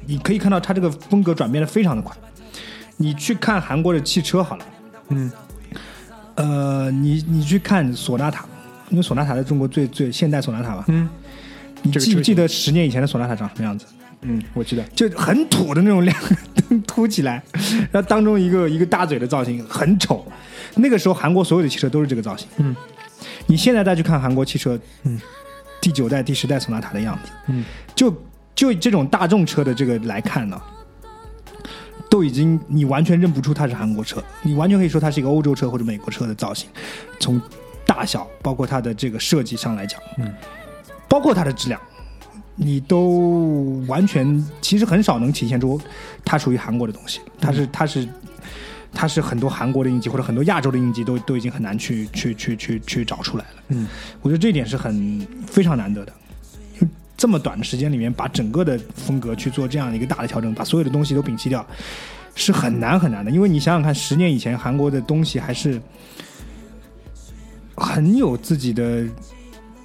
[0.06, 2.16] 你可以看到他这个风格转变的非常的快。
[2.96, 4.64] 你去看韩国的汽车好了，
[5.08, 5.32] 嗯，
[6.34, 8.44] 呃，你你去看索纳塔，
[8.90, 11.08] 因为索纳塔在中国最最现代索纳塔吧，嗯
[11.82, 13.86] 你记不记得十年以前的索纳塔长什么样子？
[14.22, 16.36] 嗯，我记得，就很土的那种两个
[16.68, 17.42] 灯凸起来，
[17.90, 20.26] 然后当中一个一个大嘴的造型，很丑。
[20.74, 22.46] 那个时候韩国所有的汽车都是这个造型。
[22.58, 22.76] 嗯，
[23.46, 25.18] 你现在再去看韩国汽车，嗯，
[25.80, 28.14] 第九代、第十代索纳塔的样子，嗯，就
[28.54, 30.60] 就这种大众车的这个来看呢，
[32.10, 36.68] 都已经你完全认不出它是韩国车，你完全可以说它是一个欧洲车或者美国车的造型，
[37.18, 37.40] 从
[37.86, 40.30] 大小包括它的这个设计上来讲，嗯，
[41.08, 41.80] 包括它的质量。
[42.62, 45.80] 你都完全其实很少能体现出
[46.22, 48.06] 它属于韩国的东西，它是它是
[48.92, 53.62] 它是很多韩国的印记或者很多亚洲的印记都都已经很难去去去去去找出来了。
[53.68, 53.86] 嗯，
[54.20, 56.12] 我觉得这一点是很非常难得的。
[56.78, 61.66] 就这么短的时间里面，把整个的风格去做这样一个大的调整，把所有的东西都摒弃掉，
[62.34, 63.30] 是很难很难的。
[63.30, 65.80] 因为你想想看，十年以前韩国的东西还是
[67.74, 69.06] 很有自己的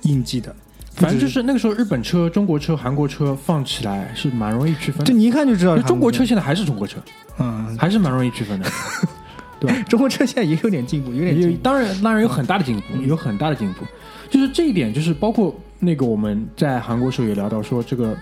[0.01, 0.53] 印记的。
[0.95, 5.05] 反正就是那个时候日本车、中国车、韩国车放起来是蛮容易区分的。
[5.05, 6.99] 就你一看就知道中国车现在还是中国车，
[7.39, 8.69] 嗯，还是蛮容易区分的，
[9.59, 9.83] 对吧？
[9.89, 11.57] 中国车现在也有点进步，有点进步。
[11.61, 13.81] 当然当然有很大的进步，有很大的进步。
[14.29, 18.17] 就是这一点，就是包括那个我们在韩国时候也聊到说这个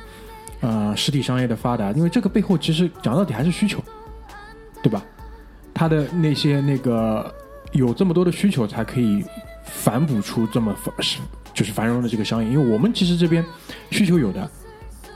[0.62, 3.84] 呃实体商业的发达，因为这个背后其实讲到底还是需求，
[4.82, 5.04] 对吧？
[5.74, 7.34] 它的那些那个
[7.72, 9.24] 有这么多的需求，才可以
[9.66, 10.76] 反哺出这么
[11.54, 12.50] 就是繁荣的这个商业。
[12.50, 13.46] 因为我们其实这边
[13.92, 14.50] 需求有的，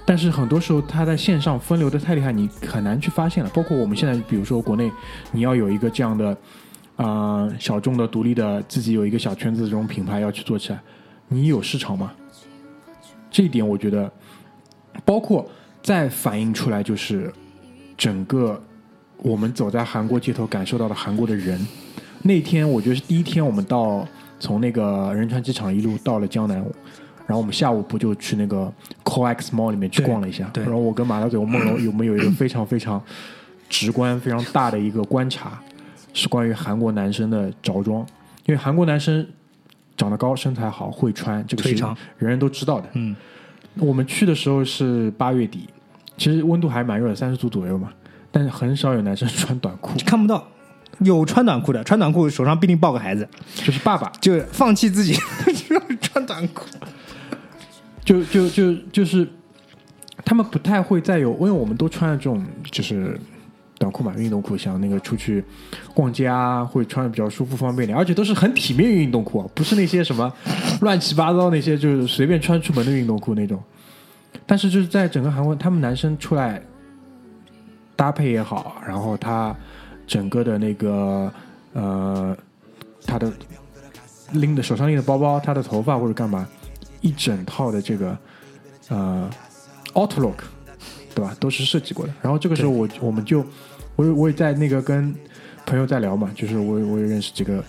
[0.06, 3.50] 但是很多时候它在线上分流的太厉害，你很难去发现了。
[3.54, 4.92] 包括我们现在，比如说国内，
[5.32, 6.38] 你要有一个这样的
[6.96, 10.80] 啊、小众的、独立的，自己有一个小圈子这种品牌要去做起来，
[11.28, 12.12] 你有市场吗？
[13.30, 14.12] 这一点我觉得，
[15.06, 15.48] 包括
[15.84, 17.32] 再反映出来就是
[17.96, 18.60] 整个
[19.18, 21.60] 我们走在韩国街头感受到的韩国的人。
[22.24, 24.08] 那天我觉得是第一天，我们到
[24.40, 26.56] 从那个仁川机场一路到了江南，
[27.26, 28.72] 然后我们下午不就去那个
[29.04, 33.02] COEX Mall 里面去逛了一下，对然后我跟马大嘴、我梦龙有没有一个非常非常
[33.68, 35.60] 直观、非常大的一个观察，
[36.14, 38.06] 是关于韩国男生的着装，
[38.46, 39.28] 因为韩国男生
[39.98, 42.88] 长得高、身材好、会穿，这个是人人都知道的。
[42.94, 43.16] 嗯，
[43.80, 45.68] 我们去的时候是八月底，
[46.18, 47.90] 其实温度还蛮热的，三十度左右嘛，
[48.32, 50.48] 但是很少有男生穿短裤，看不到。
[51.00, 55.14] 有穿短裤的，穿短裤手上必定抱个孩子，就是爸爸，就放弃自己
[56.02, 56.66] 穿短裤。
[58.04, 59.28] 就就就就是
[60.24, 63.20] 他们不太会再有，因为我们都穿的这种就是
[63.78, 65.44] 短裤嘛，运动裤，像那个出去
[65.94, 70.32] 逛街啊，会穿的比较舒服方便点，而且都是很体面运动裤啊，不是那些什么
[70.80, 73.62] 乱七八糟那些就是随便穿出门的运动裤那种。
[74.46, 76.62] 但是就是在整个韩国，他们男生出来
[77.96, 79.54] 搭配也好，然后他
[80.08, 81.32] 整个的那个
[81.74, 82.36] 呃，
[83.06, 83.32] 他的
[84.32, 86.48] 拎的手上拎的包包，他的头发或者干嘛，
[87.02, 88.18] 一整套的这个
[88.88, 89.30] 呃
[89.94, 90.38] outlook，
[91.14, 91.36] 对吧？
[91.40, 92.14] 都是设计过的。
[92.22, 93.46] 然后这个时候我我们就
[93.96, 95.14] 我也我也在那个跟
[95.66, 97.64] 朋友在聊嘛，就是我我也认识几个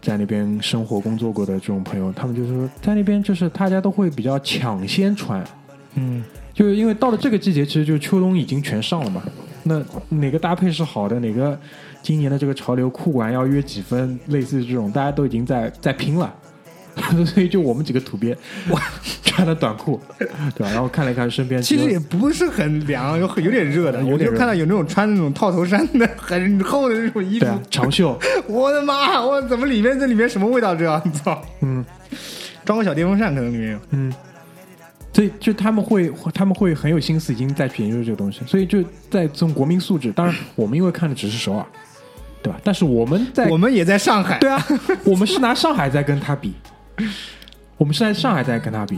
[0.00, 5.42] 在那边生活工作过的这种朋友，他们就说在那边就是大家都会比较抢先穿，
[5.94, 6.22] 嗯，
[6.52, 9.22] 就是因为到了这个季节，其实就秋冬已经全上了嘛。
[9.68, 11.58] 那哪个搭配是好的，哪个
[12.02, 16.34] 今年的这个潮流裤管要约几分，类似这种，大家都已经在在拼了。
[17.24, 18.36] 所以就我们几个土鳖，
[18.68, 18.76] 我
[19.22, 20.26] 穿的短裤，对
[20.66, 20.70] 吧？
[20.72, 24.00] 然后看了一看身边，其实也不是很凉，有很有点热的。
[24.00, 29.24] 我就有点热看到有那种穿那种套头衫的，很厚的那种衣服长袖， 我的妈！
[29.24, 30.74] 我怎么里面这里面什么味道？
[30.74, 31.40] 这样，操！
[31.60, 31.84] 嗯
[32.64, 33.78] 装个小电风扇可能里面有。
[33.90, 34.12] 嗯，
[35.18, 38.38] 所以就他们会他们会很有心思，已经在去研究这个东西。
[38.46, 41.66] 所以就在这种国民素质，当然我们因为看的只是首尔，
[42.40, 42.60] 对吧？
[42.62, 44.64] 但是我们在我们也在上海，对啊，
[45.02, 46.52] 我们是拿上海在跟他比，
[47.76, 48.96] 我们是在上海在跟他比，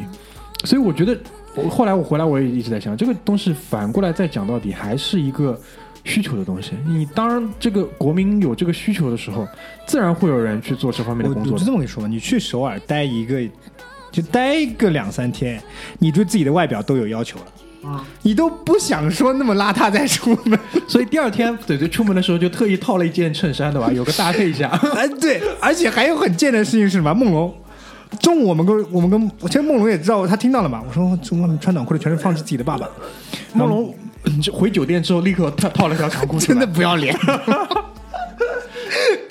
[0.64, 1.18] 所以我觉得，
[1.54, 5.58] 我后来我回来我也一直在想，这个东西反过来再讲到底还是一个
[6.04, 6.72] 需求的东西。
[6.86, 9.48] 你当然这个国民有这个需求的时候，
[9.86, 11.64] 自然会有人去做这方面我我就的工作的。
[11.64, 13.40] 这么跟你说吧，你去首尔待一个，
[14.10, 15.62] 就待个两三天，
[15.98, 17.46] 你对自己的外表都有要求了。
[17.82, 23.90] 啊你都不想说那么邋遢再出门， 所以第二天嘴嘴出门的时候就特意套了一件衬衫，对吧？
[23.94, 24.68] 有个搭配一下。
[24.94, 27.14] 哎，对，而且还有很贱的事情是什么？
[27.14, 27.54] 梦龙，
[28.20, 30.82] 中午我们跟我们跟，其实梦龙也知道，他听到了嘛？
[30.86, 32.86] 我说这外面穿短裤的全是放弃自己的爸爸，
[33.54, 33.94] 梦龙
[34.42, 37.16] 就回酒店之后立刻套套了条长裤，真的不要脸。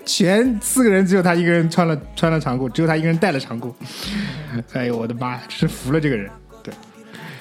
[0.05, 3.73] 全四个人只有他一个人穿了穿了长裤，只有他一个人带了长裤。
[4.73, 6.29] 哎呦我的妈呀，真是服了这个人。
[6.63, 6.73] 对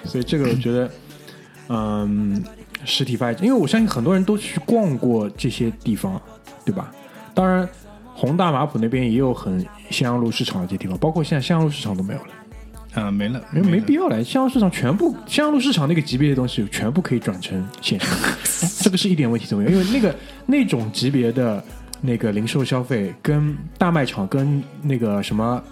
[0.05, 0.91] 所以这个我觉得，
[1.69, 2.43] 嗯，
[2.85, 6.21] 实体发展，因为我相信很多人都去逛过这些地方，
[6.65, 6.93] 对吧？
[7.35, 7.69] 当然，
[8.15, 14.23] 宏大马普那边也有很襄阳路市场的这些地方，包括现在襄阳路市场都没有了，啊，没了，因为没必要了。
[14.25, 18.09] 襄阳市场全部襄阳路市场那个级别的东西，全部可以转成线上，
[18.83, 20.15] 这个是一点问题都没有，因为那个
[20.47, 21.63] 那种级别的
[22.01, 25.63] 那个零售消费，跟大卖场、跟那个什么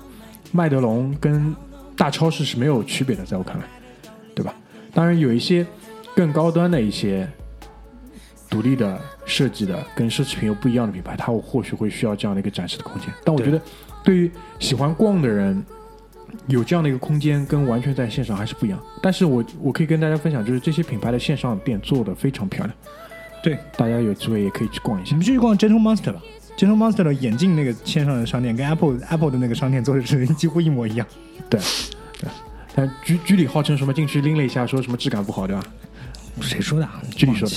[0.53, 1.55] 麦德龙、跟
[1.97, 3.65] 大超市是没有区别的，在我看来，
[4.35, 4.55] 对吧？
[4.93, 5.67] 当然有一些
[6.15, 7.29] 更高端的一些
[8.49, 13.09] 独立的设计的，跟奢侈品又不一样的品牌，它或许会需要这样的一个展示的空间。
[13.25, 13.61] 但我觉得，
[14.03, 15.62] 对于喜欢逛的人，
[16.47, 18.83] 有这样的一个空间，跟完全在线上还是不一样。
[19.03, 22.77] 但是我我可以跟大家分享，就是这些品牌的线上店做的非常漂亮，
[23.47, 25.19] 对，大家有机会也可以去逛一下你。
[25.19, 26.21] 们就去逛 Gentle Monster 吧。
[26.57, 31.07] Gentle Monster 的眼镜那个线上的商店跟 Apple Apple 的那个商店做的是几乎一模一样。
[31.49, 31.61] 对，
[32.19, 32.29] 对。
[32.75, 35.63] 但居居里号称什么进去拎了一下，说什么质感不好，对吧？
[36.41, 37.01] 谁说的啊？
[37.15, 37.55] 居里说的。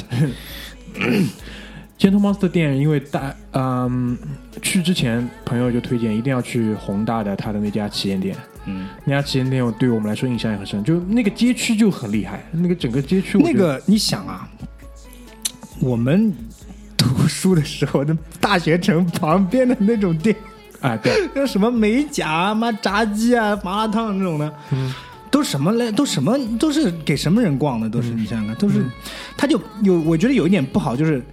[1.97, 4.15] Gentle Monster 店，因为大嗯，
[4.61, 8.35] 去之前朋友就推荐一定要去宏大的他的那家旗舰店。
[8.65, 14.47] 嗯，那家旗舰店对我们来说印象也很深，就那个街区就很厉害，那个整个街区那个你想啊，
[15.81, 16.33] 我们
[16.97, 20.35] 读书的时候，的大学城旁边的那种店，
[20.81, 24.93] 啊，对， 那什么美甲啊、妈炸鸡啊、麻辣烫那种的，嗯，
[25.31, 25.91] 都什么嘞？
[25.91, 26.37] 都什么？
[26.57, 27.89] 都是给什么人逛的？
[27.89, 28.83] 都是、你想想看，都是，
[29.37, 31.23] 他就有我觉得有一点不好，就是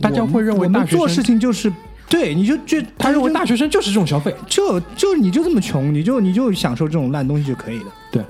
[0.00, 1.72] 大家会认为做事情就是
[2.08, 7.86] 对，你就觉他认为大学学生就是这种消费，就就你就这么穷，你就你就享受这种烂东西就可以了。
[8.12, 8.22] 对，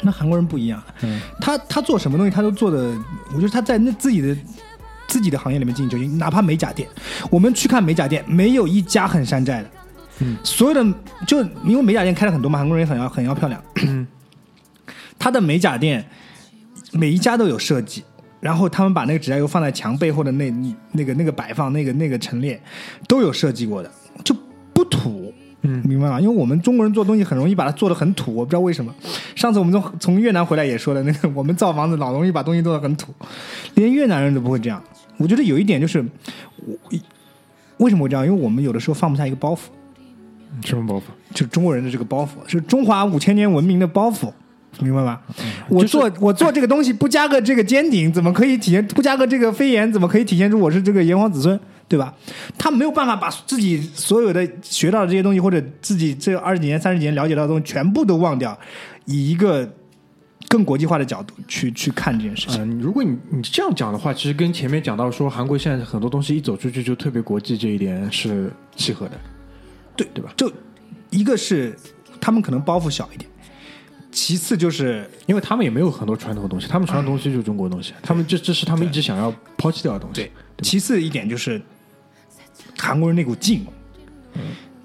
[0.00, 2.96] 那韩国人不一样，嗯，他他做什么东西他都做的，
[3.34, 4.36] 我觉得他在那自己的
[5.06, 6.88] 自己的行业里面进行就行，哪怕美甲店，
[7.30, 9.70] 我们去看美甲店，没有一家很山寨的，
[10.42, 13.62] 所有的就因为美甲店开了很多嘛，韩国人也很要很要漂亮。
[15.18, 16.04] 他的美甲店
[16.90, 18.02] 每一家都有设计，
[18.40, 20.50] 然后他们把那个指甲油放在墙背后的那
[20.92, 22.60] 那个那个摆放那个那个陈列
[23.06, 23.90] 都有设计过的，
[24.24, 24.34] 就
[24.72, 25.31] 不土。
[25.62, 26.20] 嗯，明白吗？
[26.20, 28.92] 因为我们中国人做东西很容易把它做的很土，我不知道为什么。
[29.34, 33.12] 上次我们从从越南回来也说了，那个 我们造房子老容易把东西做的很土，
[33.74, 34.82] 连越南人都不会这样。
[35.18, 36.04] 我觉得有一点就是，
[36.66, 36.76] 我
[37.78, 38.26] 为什么会这样？
[38.26, 39.58] 因为我们有的时候放不下一个包袱，
[40.64, 41.02] 什么包袱？
[41.32, 44.32] 就是中国人的这个包袱，是中华五千年文明的包袱，
[44.80, 45.20] 明白吗？
[45.68, 48.84] 我就是做我做这个东西不加个这个尖顶，怎么可以体现？
[48.88, 51.58] 不加个这个飞檐，怎么可以体现出我是这个炎黄子孙？
[51.92, 52.14] 对吧？
[52.56, 58.58] 他没有办法把自己所有的学到的这些东西，或者自己这二十几年、三十几年了解到的东西，全部都忘掉，
[59.04, 59.70] 以一个
[60.48, 62.62] 更国际化的角度去去看这件事情。
[62.62, 69.20] 嗯，如果你你这样讲的话，其实跟前面讲到说韩国现在很多东西一走出去就特别国际这一点是契合的，
[69.94, 70.32] 对对吧？
[70.34, 70.50] 就
[71.10, 71.76] 一个是
[72.18, 73.30] 他们可能包袱小一点，
[74.10, 80.22] 其次就是因为他们也没有很多传统的东西，他们传统东西就是中国的东西，他们这这是他们一直想要抛弃掉的东西。
[80.22, 80.30] 对，
[80.62, 81.60] 其次一点就是
[82.82, 83.64] 韩国人那股劲，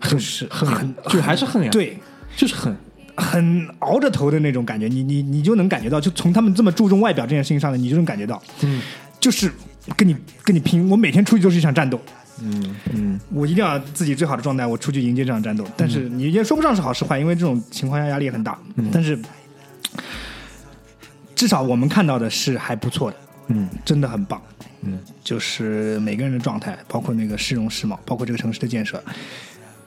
[0.02, 1.98] 就是很很就还是恨呀，，对，
[2.36, 2.76] 就是很。
[3.20, 8.80] 很熬着头的那种感觉，你你你就能感觉到，就从他们这么注重外表这件事情上来，你就能感觉到，嗯。
[9.20, 9.52] 就是
[9.96, 12.00] 跟你跟你拼，我每天出去就是一场战斗，
[12.44, 15.66] 嗯嗯，我一定要自己最好的状态，我出去迎接这场战斗。
[15.76, 18.56] 但是你也说不上是好是坏，因为这种情况下压力也很大。
[18.92, 19.18] 但是
[21.34, 24.40] 至少我们看到的是还不错的，嗯，真的很棒。
[24.82, 29.04] 嗯，就是每个人的状态，包括那个市容市貌，包括这个城市的建设，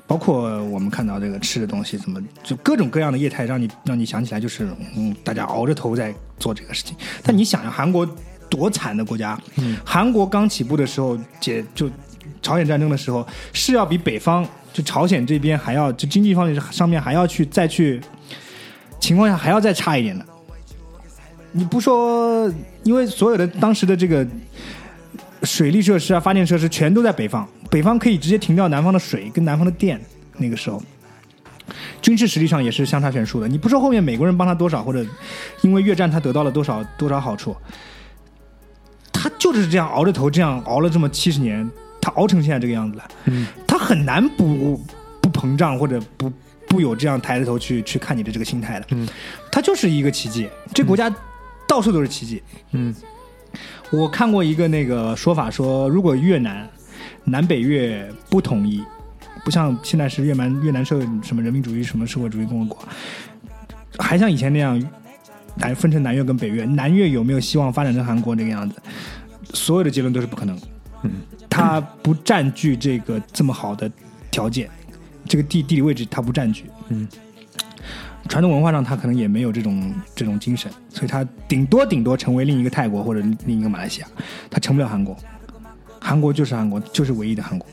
[0.07, 6.97] 包括我们看到这个吃的东西，怎么就各种各样的业态，让你让你想起来，就是嗯，大家熬着头在做这个事情。
[7.23, 8.05] 但你想想，韩国
[8.49, 11.89] 多惨的国家，嗯，韩国刚起步的时候，解就
[12.43, 18.01] 朝鲜战争的时候，是要比北方就朝鲜这边还要就经济方面上面还要去再去
[18.99, 20.27] 情况下还要再差一点的。
[21.53, 22.49] 你不说，
[22.85, 24.25] 因为所有的当时的这个
[25.43, 30.01] 水利设施啊、发电设施全都在北方，北方可以直接停掉南方的水跟南方的电。
[30.37, 30.83] 那个时候，
[32.01, 33.47] 军事实力上也是相差悬殊的。
[33.47, 35.05] 你不说后面美国人帮他多少，或者
[35.63, 37.55] 因为越战他得到了多少多少好处，
[39.13, 41.69] 他就是这样熬着头，这样熬了这么七十年，
[42.01, 43.09] 他熬成现在这个样子了。
[43.27, 44.81] 嗯，他很难不
[45.21, 46.33] 不膨胀或者不
[46.69, 48.87] 不有这样抬着头去去看你的这个心态的。
[48.91, 49.07] 嗯，
[49.53, 51.15] 他就是一个奇迹，这国家
[51.69, 52.43] 到处都是奇迹。
[52.73, 52.95] 嗯
[53.91, 56.69] 我看过一个那个说法说，如果越南
[57.25, 58.83] 南北越不统一，
[59.45, 62.89] 不像现在是越南越南社什么人民主义什么社会主义共和国，
[63.99, 64.81] 还像以前那样
[65.57, 68.77] 南分成南越跟北越，南越有没有希望发展成韩国这个样子？
[69.53, 70.57] 所有的结论都是不可能。
[71.03, 71.11] 嗯，
[71.49, 73.91] 它不占据这个这么好的
[74.31, 74.71] 条件，
[75.27, 76.67] 这个地地理位置它不占据。
[76.89, 77.09] 嗯，
[78.29, 84.07] 传统文化上他可能也没有这种这种精神，所以他顶多顶多成为另一个泰国或者另一个马来西亚，
[84.49, 85.17] 他成不了韩国。
[86.01, 87.69] 韩国就是韩国，就是唯一的韩国。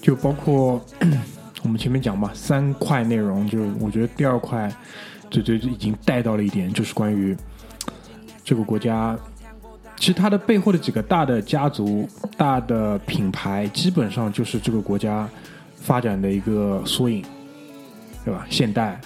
[0.00, 0.80] 就包括
[1.62, 4.72] 我们前面讲嘛，三块内容，就我觉得第二块
[5.30, 7.36] 最最已经带到了一点，就是关于
[8.44, 9.18] 这个国家，
[9.96, 15.28] 其实它的背后的几个大的家族、大的品牌，基本上就是这个国家
[15.74, 17.24] 发展的一个缩影，
[18.26, 18.44] 对吧？
[18.50, 19.00] 现代、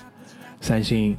[0.63, 1.15] 三星、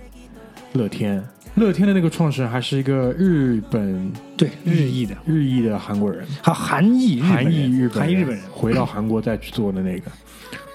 [0.74, 6.26] 乐天，乐天的那个创始人还是一个日本对，日裔的，日裔的韩国人。
[6.42, 10.12] 还有韩裔日韩裔日本韩裔日本人，回到韩国再去做的那个，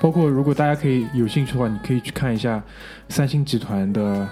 [0.01, 2.63] 包括如果大家可以有兴趣的话，你可以去看一下
[3.09, 4.29] 三星集团的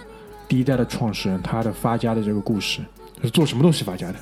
[0.47, 2.81] 第一代的创始人他的发家的这个故事，
[3.21, 4.19] 是做什么东西发家的？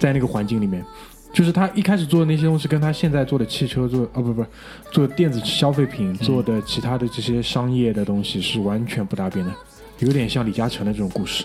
[0.00, 0.84] 在那个环境里面，
[1.32, 4.44] 就是他一开始做的那些东西，跟他现在做的汽车做哦不不
[4.90, 9.54] 做电子消费品做的其他的这些商业的东西是完全不搭边的，
[10.00, 11.44] 有点像李嘉诚的这种故事。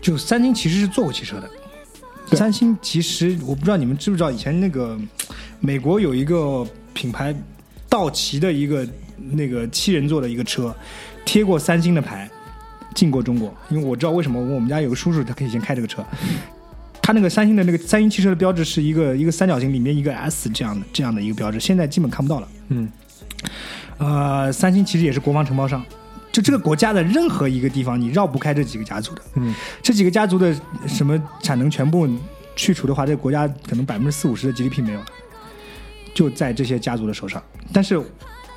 [0.00, 1.50] 就三星其实是做过汽车的。
[2.36, 4.98] 三星其实我不知道你们知不知道，以前那个
[5.60, 7.34] 美国有一个品牌，
[7.88, 8.86] 道奇的一个
[9.32, 10.74] 那个七人座的一个车，
[11.24, 12.28] 贴过三星的牌，
[12.94, 13.54] 进过中国。
[13.68, 16.04] 因为我知道为什么，我们家有个叔叔，他可以先开这个车。
[17.04, 22.48] 他那个三星的那个三星汽车的标志是一个一个三角形里面一个 S 这样的这样的一个标志，现在基本看不到了。
[22.68, 22.90] 嗯
[23.98, 25.84] 呃，三星其实也是国防承包商，
[26.32, 29.20] 就这个国家的任何一个地方，你绕不开这几个家族的。
[29.34, 32.08] 嗯这几个家族的什么产能全部
[32.56, 35.06] 去除的话，这个国家可能百分之四五十的 GDP 没有了，
[36.14, 37.42] 就在这些家族的手上。
[37.70, 38.00] 但是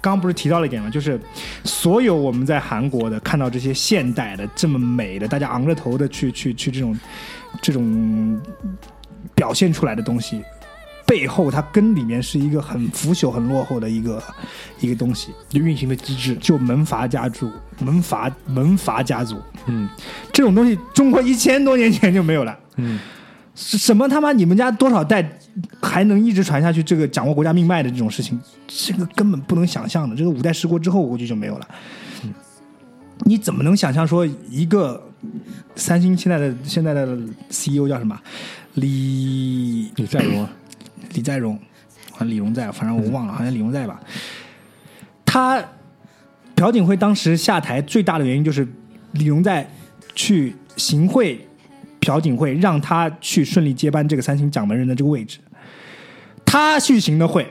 [0.01, 0.89] 刚刚不是提到了一点吗？
[0.89, 1.19] 就是
[1.63, 6.97] 所有我们在韩国的看到这些现代的这么美的，大家昂着头的去去去这种
[7.61, 8.39] 这种
[9.33, 10.41] 表现出来的东西，
[11.05, 14.21] 背后它根里面是一个很腐朽、很落后的一个
[14.79, 19.41] 一个东西，就运行的机制，就门阀家族、门阀门阀家族。
[19.65, 19.89] 嗯。
[20.31, 22.57] 这种东西，中国一千多年前就没有了。
[22.75, 23.03] 嗯，是
[23.59, 25.27] 什么他妈你们家多少代
[25.81, 26.83] 还能一直传下去？
[26.83, 30.15] 这个掌握国家命脉的这种事情，这个根本不能想象的。
[30.15, 31.67] 这个五代十国之后，我估计就没有了。
[33.21, 35.01] 你怎么能想象说一个
[35.75, 37.17] 三星现在的现在的
[37.49, 38.15] CEO 叫什么？
[38.75, 40.49] 李李在镕啊，
[41.15, 41.57] 李在镕，
[42.11, 43.99] 好像李荣在，反正我忘了，好像李荣在吧。
[45.25, 45.59] 他
[46.53, 48.67] 朴槿惠当时下台最大的原因就是
[49.13, 49.67] 李荣在
[50.13, 51.46] 去行贿
[51.99, 55.39] 朴槿惠，让他去顺利接班这个三星掌门人的这个位置。
[56.45, 57.45] 他去行的贿，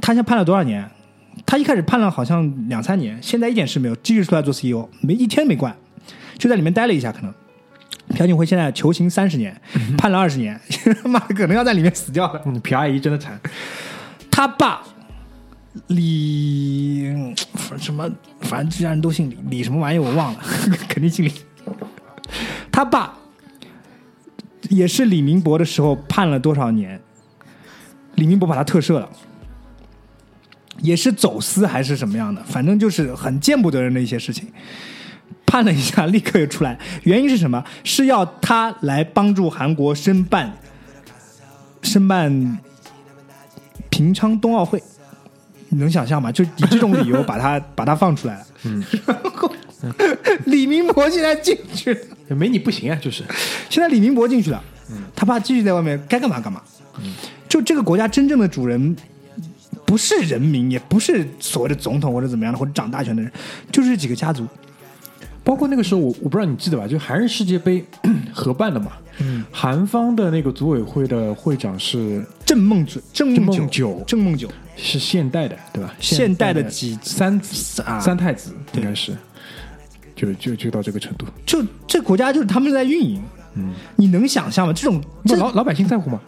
[0.00, 0.88] 他现在判了多少年？
[1.46, 5.74] 他一开始判了好像两三年，现在一点事没有，继续出来做 CEO，没一天没关，
[6.36, 7.32] 就在里面待了一下，可能。
[8.08, 9.54] 朴槿惠现在求刑三十年，
[9.96, 10.58] 判了二十年，
[11.04, 12.40] 妈的可能要在里面死掉了。
[12.46, 13.38] 嗯，皮阿姨真的惨，
[14.30, 14.82] 他爸
[15.88, 17.04] 李
[17.78, 20.40] 什么，反正这家人都姓李，李什么玩意我忘了，
[20.88, 21.32] 肯定姓李。
[22.78, 23.12] 他爸
[24.70, 27.00] 也是李明博的时候判了多少年？
[28.14, 29.10] 李明博把他特赦了，
[30.80, 32.40] 也是走私还是什么样的？
[32.44, 34.48] 反正就是很见不得人的一些事情。
[35.44, 37.64] 判了一下，立刻就出来，原因是什么？
[37.82, 40.56] 是要他来帮助韩国申办
[41.82, 42.58] 申办
[43.90, 44.80] 平昌冬奥会，
[45.70, 46.30] 你能想象吗？
[46.30, 48.46] 就以这种理由把他把他放出来了。
[48.62, 48.84] 嗯，
[50.46, 51.94] 李明博现在进去
[52.28, 53.22] 了，没你不行啊，就是，
[53.70, 54.62] 现在李明博进去了，
[55.14, 56.62] 他爸继续在外面该干嘛干嘛。
[57.48, 58.96] 就这个国家真正的主人
[59.86, 63.30] 不是人民，也不是所谓的总统或者怎么样的，或者掌大权的人，
[63.70, 64.46] 就是这几个家族。
[65.44, 67.82] 包括那个时候我我不知道你记得吧，就韩日世界杯
[68.34, 73.66] 合办的嘛，嗯，韩方的那个组委会的会长是郑梦九，郑梦郑梦九。
[73.66, 75.94] 九，郑梦九，是现代的，对吧？
[76.00, 77.98] 现代的的几三子啊。
[77.98, 79.16] 三太子应该是，
[80.18, 81.24] 就就就到这个程度。
[81.46, 83.22] 就这国家就是他们在运营。
[83.54, 84.72] 嗯，你能想象吗？
[84.72, 86.20] 这种这老老百姓在乎吗？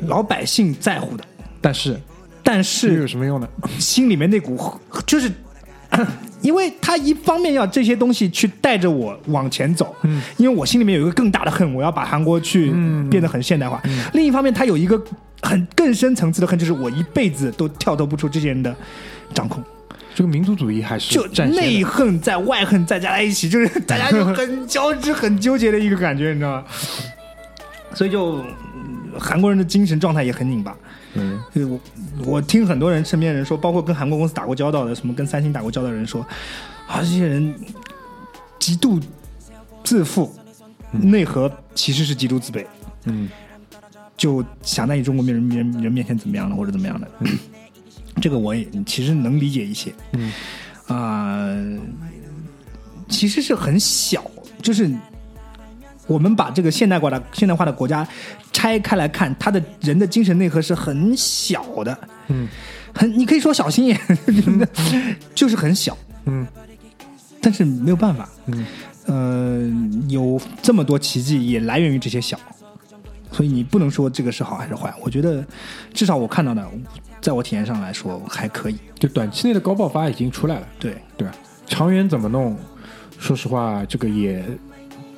[0.00, 1.24] 老百姓在乎的，
[1.60, 1.98] 但是
[2.42, 3.48] 但是有什么用呢？
[3.78, 4.58] 心里面那股
[5.06, 5.30] 就是，
[6.42, 12.70] 因为他一方面要这些东西去带着我往前走，嗯，因为我心里面有一个更大的恨，我要把韩国去
[13.10, 13.82] 变得很现代化。
[14.12, 15.02] 另一方面，他有一个
[15.40, 18.74] 很更深层次的恨，就是我一辈子都跳脱不出这些人的
[19.32, 19.62] 掌控，
[20.18, 26.64] 这个民族主义还是就内恨在外恨再加在一起，就是大家 就很交织、很纠结的一个感觉，你知道吗？
[27.94, 28.38] 所以就
[28.74, 30.76] 嗯韩国人的精神状态也很拧巴。
[31.14, 31.80] 嗯就是我
[32.26, 36.20] 我听很多人身边人说，包括跟韩国公司打过交道的，什么跟三星打过交道的人说，
[36.88, 37.54] 啊，这些人
[38.58, 38.98] 极度
[39.84, 40.34] 自负，
[40.90, 42.66] 内核其实是极度自卑，
[43.04, 43.28] 嗯
[44.16, 47.08] 就想在你中国面人人人面前怎么样了，或者怎么样的。
[48.20, 50.32] 这个我也其实能理解一些，嗯。
[50.86, 51.46] 啊、
[53.08, 54.24] 其实是很小，
[54.62, 54.90] 就是
[56.06, 58.08] 我们把这个现代化的现代化的国家
[58.52, 61.98] 拆开来看，他的人的精神内核是很小的，
[62.28, 62.48] 嗯。
[62.94, 64.00] 很你可以说小心眼，
[65.34, 66.46] 就是很小，嗯。
[67.40, 68.66] 但是没有办法，嗯。
[69.06, 72.38] 呃，有这么多奇迹也来源于这些小，
[73.32, 74.92] 所以你不能说这个是好还是坏。
[75.02, 75.44] 我觉得
[75.92, 76.66] 至少我看到的，
[77.20, 78.76] 在我体验上来说还可以。
[78.98, 81.28] 就短期内的高爆发已经出来了，对，对？
[81.66, 82.56] 长远怎么弄？
[83.18, 84.44] 说实话，这个也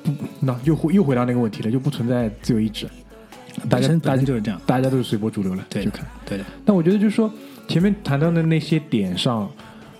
[0.03, 2.87] 不，那又回又回到那个问题了，就不存在自由意志，
[3.69, 4.59] 大家大家就是这样。
[4.65, 6.05] 大家都是随波逐流了，对就看。
[6.25, 7.31] 对的，但我觉得就是说，
[7.67, 9.49] 前面谈到的那些点上，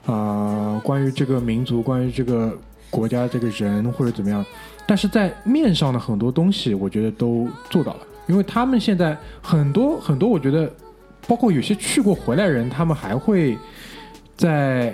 [0.06, 2.58] 啊、关于这个民族，关于这个
[2.90, 4.44] 国家、这个人或者怎么样，
[4.88, 10.72] 但是在面上的很多东西，我觉得都做到了，因为他们现在很多很多，我觉得
[11.28, 13.58] 包括有些去过回来人，他们还会
[14.36, 14.94] 在。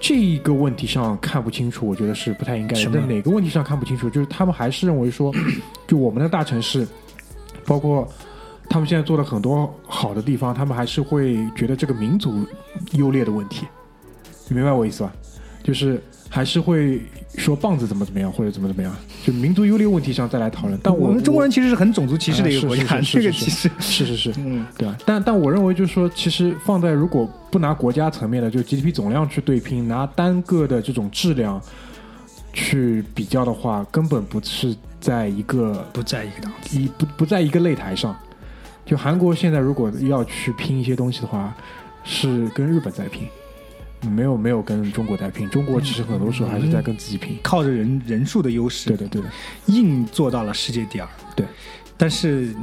[0.00, 2.90] 这一个问题上看不清楚，我觉得是不太应该的。
[2.90, 4.10] 在哪个问题上看不清楚？
[4.10, 5.32] 就是他们还是认为说，
[5.86, 6.86] 就我们的大城市，
[7.64, 8.06] 包括
[8.68, 12.46] 他们现在做了很多好的地方，他们还是会觉得这个民族
[12.92, 13.66] 优劣的问题，
[14.46, 15.10] 你明白我意思吧？
[15.62, 16.02] 就是
[16.34, 17.00] 还是会
[17.38, 18.92] 说棒子怎么怎么样，或者怎么怎么样，
[19.24, 20.76] 就民族优劣问题上再来讨论。
[20.82, 24.96] 但我我们中国人其实是很种族歧视的一个国家，这个是其实是是是，嗯，对吧？
[25.06, 31.62] 但但我认为就是说，其实放在如果不拿国家层面的，就 GDP 总量去对拼，拿单个的这种质量
[32.52, 36.80] 去比较的话，根本不是在一个不在一个档次。
[36.80, 38.12] 一不不在一个擂台上。
[38.84, 41.54] 就韩国现在如果要去拼一些东西的话，
[42.02, 43.22] 是跟日本在拼，
[44.10, 45.48] 没有没有跟中国在拼。
[45.50, 47.38] 中国其实很多时候还是在跟自己拼。
[47.42, 49.28] 靠着人人数的优势，对对对的，
[49.66, 51.08] 硬做到了世界第二。
[51.34, 51.46] 对，
[51.96, 52.54] 但是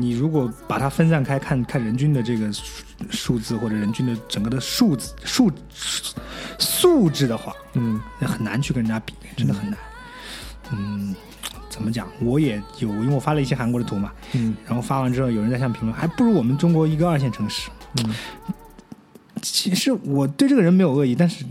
[0.00, 5.50] 你如果把它分散开看看人均的这个数数字或者人均的整个的数字数
[6.58, 9.78] 素质的话，嗯那很难去跟人家比，真的很难。
[10.72, 11.14] 嗯，
[11.68, 12.08] 怎么讲？
[12.20, 17.70] 我也有，因为我发了一些韩国的图嘛，嗯然后发完之后，有人在下面评论，还不如我们中国一个二线城市。
[18.04, 18.14] 嗯，
[19.52, 21.44] 其实我对这个人没有恶意，但是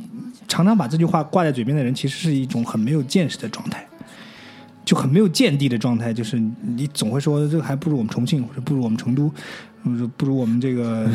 [0.48, 3.86] 常常把这句话挂在嘴边的人，其实是一种很没有见识的状态，
[4.84, 6.14] 就很没有见地的状态。
[6.14, 6.40] 就是
[6.76, 9.32] 你总会说这个还不如我们重庆，或者不如我们成都，
[10.18, 11.10] 不如我们这个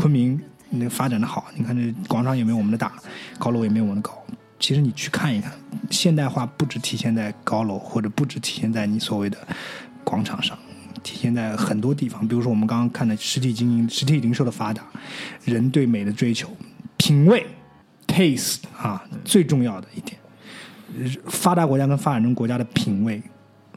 [0.00, 1.46] 昆明那发展的好。
[1.56, 2.92] 你看这广场也没有我们的大，
[3.38, 4.16] 高楼也没有我们的高。
[4.58, 5.52] 其实你去看一看，
[5.90, 9.36] 现代化不只体现在高楼，或者不只体现在你所谓的
[10.02, 10.58] 广场上，
[11.04, 12.26] 体现在很多地方。
[12.26, 14.82] 比如说我们刚刚看的实体经营、实体零售的发达，
[15.44, 16.48] 人对美的追求、
[16.96, 17.46] 品味、
[18.08, 20.18] taste 啊，最重要的一点，
[20.98, 23.22] 呃发达国家跟发展中国家的品味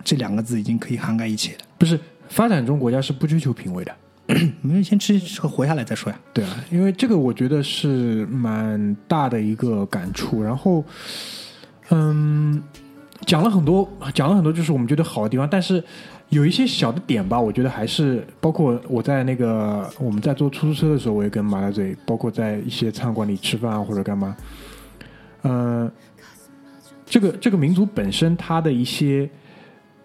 [0.03, 1.59] 这两个字已经可以涵盖一切了。
[1.77, 1.99] 不是
[2.29, 3.95] 发展中国家是不追求品味的。
[4.61, 6.19] 我们先吃吃活下来再说呀。
[6.33, 10.43] 对啊，因为这个我觉得是蛮大的一个感触。
[10.43, 10.83] 然后，
[11.91, 12.61] 嗯，
[13.25, 15.81] 讲了很多，讲了很多，就是我们觉得好的地方，但是
[16.29, 24.35] 有一些小的点吧，我觉得还是包括我在那个我们在坐出租车的时候，我也跟马大嘴，包括在一些餐馆里吃饭啊或者干嘛，
[25.43, 25.89] 嗯、
[27.05, 29.29] 这个这个民族本身它的一些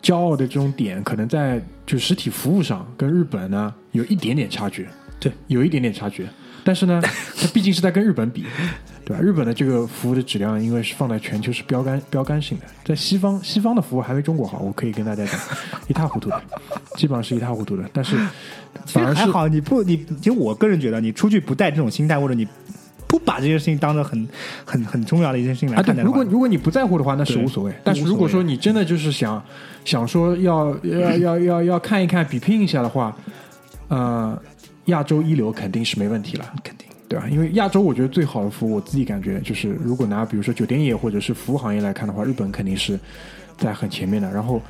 [0.00, 4.86] 骄傲的这种点，可能在就实体服务上跟日本呢有一点点差距。
[5.18, 6.26] 对，有一点点差距，
[6.64, 7.00] 但是呢，
[7.40, 8.44] 它毕竟是在跟日本比，
[9.04, 9.22] 对吧？
[9.22, 15.34] 日本的这个服务的质量，因为是放在全球是标杆标杆性的，在西方西方的服务还没中国好，我可以跟大家讲，
[15.88, 16.42] 一塌糊涂的，
[16.96, 17.82] 基本上是一塌糊涂的。
[17.92, 18.16] 但是
[18.86, 22.46] 其反而还好，你不你，其实我个人觉得，你出去不带这种心态，或者你
[23.06, 24.28] 不把这件事情当成很
[24.64, 27.72] 很很重要的一件事情来看待，如果如果你不在乎的话，那是无所谓。
[27.84, 29.42] 但是如果说你真的就是想
[29.84, 33.14] 想说要要要要要看一看比拼一下的话，
[33.88, 34.40] 呃，
[34.86, 36.52] 亚洲一流肯定是没问题了。
[36.64, 37.28] 肯定对吧？
[37.28, 42.98] 因为亚洲我觉得最好的服务，我自己感觉就是，如果拿比如说酒店业或者是服务行业来看的话，日本肯定是
[43.58, 44.32] 在很前面的。
[44.32, 44.62] 然后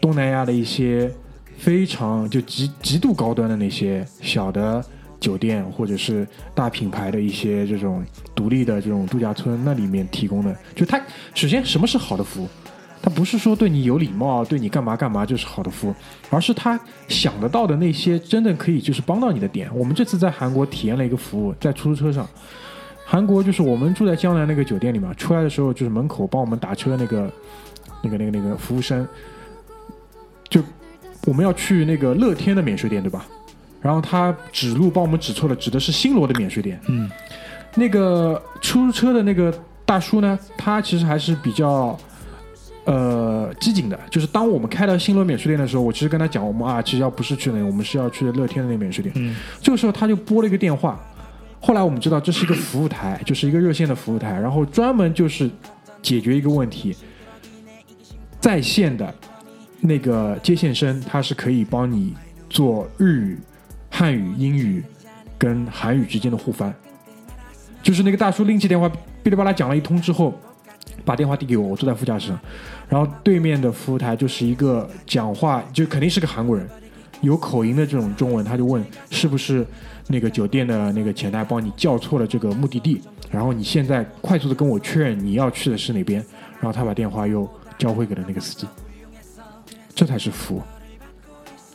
[0.00, 1.08] 东南亚的一些
[1.56, 4.84] 非常就极极度高端的那些小的
[5.20, 8.04] 酒店，或者是大品牌的一些这种
[8.34, 11.00] 独立的这种度假村，那里面提供的，就它
[11.34, 12.48] 首先什么是好的服务？
[13.06, 15.94] 它不是说对你有礼貌，对你干嘛干嘛就是好的服务，
[16.28, 16.76] 而是他
[17.06, 19.70] 想得到的那些真的可以就是帮到你的点。
[19.72, 22.28] 我们这次在韩国体验了一个服务，在出租车上，
[23.04, 27.32] 韩国就是我们住在江南那个酒店里嘛，出来的时候就是门口帮我们打车那个
[28.02, 29.06] 那个那个那个服务生，
[30.48, 30.60] 就
[31.26, 33.24] 我们要去那个乐天的免税店对吧？
[33.80, 36.80] 然后他指路帮我们指错了，指的是新罗的免税店。
[36.88, 37.08] 嗯，
[37.76, 41.96] 那个出租车的那个大叔呢，他其实还是比较
[42.86, 44.00] 呃机警的。
[44.10, 49.12] 就是当我们开到新罗免税店的时候，我其实跟他讲，我们啊，其实要不是去那个，我们是要去乐天的那个免税店。
[49.18, 50.98] 嗯，这个时候他就拨了一个电话，
[51.60, 55.50] 后来我们知道这是一个服务台，就是一个热线的服务台，然后专门就是
[56.00, 56.96] 解决一个问题，
[58.40, 59.12] 在线的
[59.80, 62.14] 那个接线生他是可以帮你
[62.48, 63.38] 做日语、
[63.90, 64.82] 汉语、英语
[65.36, 66.72] 跟韩语之间的互翻。
[67.82, 68.88] 就是那个大叔拎起电话，
[69.22, 70.34] 哔哩吧啦讲了一通之后，
[71.06, 72.38] 把电话递给我，我坐在副驾驶上，
[72.88, 76.68] 然后对面的服务台就是一个讲话就肯定是个韩国人，
[77.20, 79.64] 有口音的这种中文，他就问是不是
[80.08, 83.00] 那个酒店的那个前台帮你叫错了这个目的地，
[83.30, 86.20] 然后你现在快速的跟我确认你要去的是哪边，
[86.60, 87.48] 然后他把电话又
[87.78, 88.66] 交回给了那个司机，
[89.94, 90.62] 这才是服务。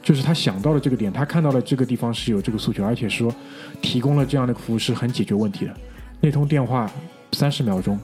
[0.03, 3.34] 就是他想到了这个点，他看到了这个地方是有这个诉求，而且说
[3.82, 5.73] 提供了这样的服务是很解决问题的。
[6.19, 6.91] 那通电话
[7.34, 7.99] 三十秒钟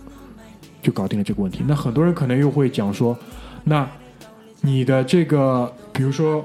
[0.81, 1.63] 就搞定了这个问题。
[1.67, 3.17] 那很多人可能又会讲说，
[3.63, 3.87] 那
[4.61, 6.43] 你的这个比如说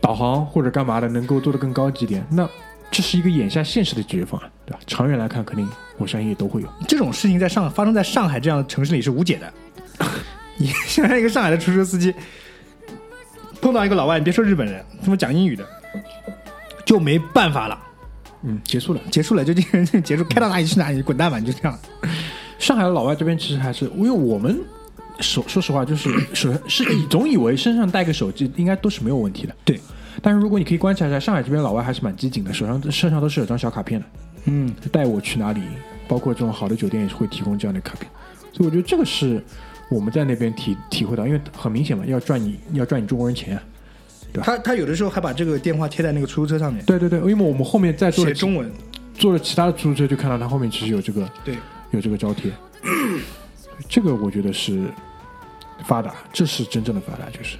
[0.00, 2.48] 导航或者干嘛的，能够做得更高级点，那
[2.90, 4.78] 这是一个眼下现实的解决方案，对吧？
[4.86, 5.68] 长远来看，肯定
[5.98, 6.68] 我相信也都会有。
[6.86, 9.52] 这种事情在上发生在上海这样的城市里是无解的。
[10.56, 12.14] 你想想一个上海的出租车司机，
[13.60, 15.66] 碰到一个老外，你别说日本人，他们讲英语的，
[16.84, 17.78] 就没办法了，
[18.42, 19.00] 嗯，结束了。
[19.10, 21.78] 结束了，就这个人就结束，开到哪里去哪里，滚蛋吧，你就这样。
[22.62, 24.56] 上海的老外这边其实还是，因为我们
[25.18, 29.54] 说说实话，就是 手是以总以为身上带个手机应该都是没有问题的。
[29.64, 29.80] 对，
[30.22, 34.06] 但是如果你可以观察一下，上海这边老外还是蛮机警的，手上身上都是有张小卡片的，
[34.44, 35.60] 嗯，带我去哪里，
[36.06, 38.08] 包括这种好的酒店也是会提供这样的卡片，
[38.52, 39.42] 所以我觉得这个是
[39.90, 43.62] 我们在那边体体会到，因为很明显嘛，要赚你要赚你中国人钱啊。
[44.40, 48.70] 他他有的时候还把这个电话贴在那个出租车上面，对对对，因为我们后面在坐中文。
[49.14, 51.54] 坐了其他的出租车，就看到他后面其实有这个对，
[51.92, 52.50] 有这个招贴，
[53.88, 54.88] 这个我觉得是
[55.86, 57.56] 发达，这是真正的发达，就是。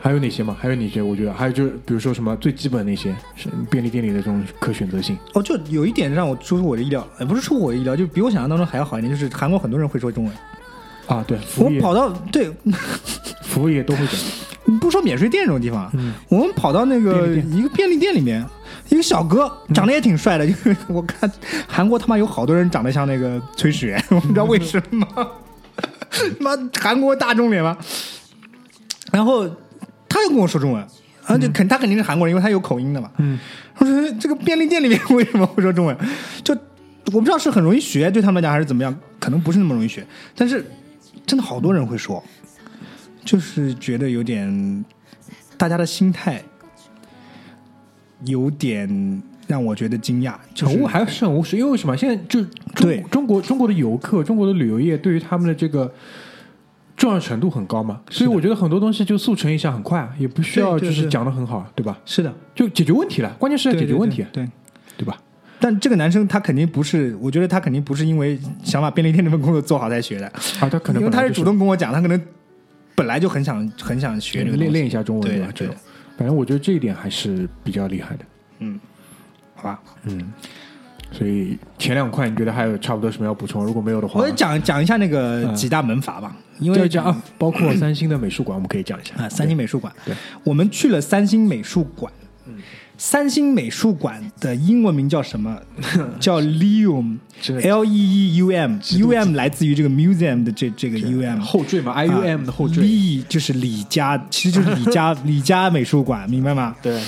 [0.00, 0.56] 还有哪些吗？
[0.58, 1.02] 还有哪些？
[1.02, 5.18] 我觉得还有就是，比如说什么最基本那些是便利店里的这种可选择性。
[5.34, 10.32] 哦，就有一点让我出乎我的意料，呃，不是出乎我的意料，就比我想象当中还要好一点，就是韩国很多人会说中文。
[11.08, 12.50] 啊，对，服务业我们跑到对，
[13.42, 14.14] 服务业都会讲。
[14.66, 18.44] 你不说免税店这种地方，嗯我们跑到那个便利一个便利店里面，
[18.90, 21.30] 一个小哥长得也挺帅的，就是 我看
[21.66, 25.06] 韩国他妈有好多人长得像那个崔始源，我不知道为什么，
[26.38, 27.76] 妈韩国大众脸嘛。
[29.10, 29.48] 然后
[30.06, 30.86] 他又跟我说中文，
[31.24, 33.10] 啊，就肯他肯定是韩国人，因为他有口音的嘛。
[33.16, 33.38] 嗯，
[33.78, 35.96] 我说这个便利店里面为什么会说中文？
[36.44, 36.54] 就
[37.06, 40.06] 我不知道是很容易学，对他们来讲还是怎么样，可能不是那么容易学，
[40.36, 40.62] 但是
[41.26, 42.22] 真的好多人会说，
[43.24, 44.84] 就是觉得有点
[45.56, 46.42] 大家的心态
[48.24, 51.96] 有点让我觉得惊讶，就是宠物还是很务实，因为为什么？
[51.96, 55.92] 现在就中对中国中国的游客，中国的旅游业对于他们的这个
[56.96, 61.98] 重要程度很高嘛，所以我觉得很多东西就速成一下很快啊，也不需要就是讲的很好，对吧？
[62.04, 64.44] 是的，就解决问题了，关键是要解决问题，对。
[64.44, 64.50] 对
[64.98, 65.16] 对吧？
[65.60, 72.20] 但这个男生他肯定不是，我觉得他肯定不是因为想把便利店这份工作做好才学的，啊，他可能因为他是主动跟我讲，他可能
[72.94, 75.52] 本来就很想很想学这个练练一下中文对对吧？
[75.54, 75.76] 这对种，
[76.16, 78.24] 反正我觉得这一点还是比较厉害的。
[78.60, 78.78] 嗯，
[79.54, 80.32] 好吧，嗯，
[81.10, 83.64] 所以前两块你觉得还有差不多什么要补充？
[83.64, 85.54] 如果没有的话，我讲讲一下那个嗯。
[85.54, 89.14] 几大门阀吧，因为就讲啊，包括三星的美术馆，我们可以讲一下。
[89.16, 92.12] 啊，三星美术馆，对，我们去了三星美术馆。
[93.00, 95.56] 三星美术馆的英文名叫什么？
[96.18, 102.44] 叫 Leum，L E E U M，U M 来自于这个 museum 的这这个 U M 后缀嘛，I U M
[102.44, 106.74] 的后缀，E 就是李家，其实就是李家 李家美术馆，明白吗？
[106.82, 107.00] 对，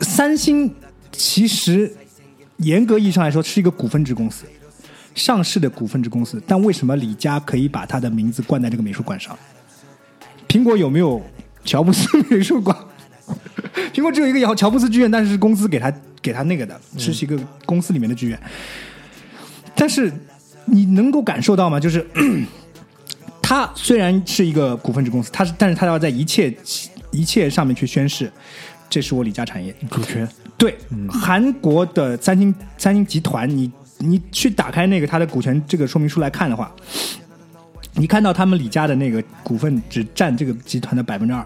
[0.00, 0.74] 三星
[1.12, 1.94] 其实
[2.56, 4.46] 严格意义上来说是一个股份制公司，
[5.14, 6.42] 上市的股份制公司。
[6.44, 9.38] 但为什么李家可以把他的名字冠在这个美术馆上？
[10.48, 11.22] 苹果有没有
[11.64, 12.76] 乔布斯美术馆？
[13.94, 18.38] 苹果只有一个乔乔布斯剧院，但是是公司给他给他那个的，是是一个公司里面的剧院。
[19.74, 20.12] 但是
[20.66, 21.78] 你能够感受到吗？
[21.80, 22.06] 就是
[23.40, 26.54] 他虽然是一个股份制公司，他是，但是他要在一切
[27.10, 28.30] 一切上面去宣誓，
[28.88, 29.74] 这是我李家产业。
[29.90, 30.76] 主权，对，
[31.08, 36.70] 韩国的三星三星集团，你你去打开那个他的股权这个说明书来看的话，
[37.94, 41.44] 你看到他们李家的那个股份只占这个集团的百分之二，